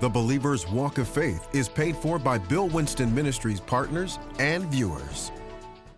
The 0.01 0.09
Believer's 0.09 0.69
Walk 0.71 0.99
of 0.99 1.09
Faith 1.09 1.49
is 1.53 1.69
paid 1.69 1.97
for 1.97 2.21
by 2.21 2.39
Bill 2.39 2.69
Winston 2.69 3.13
Ministries 3.13 3.59
partners 3.59 4.21
and 4.39 4.65
viewers. 4.67 5.33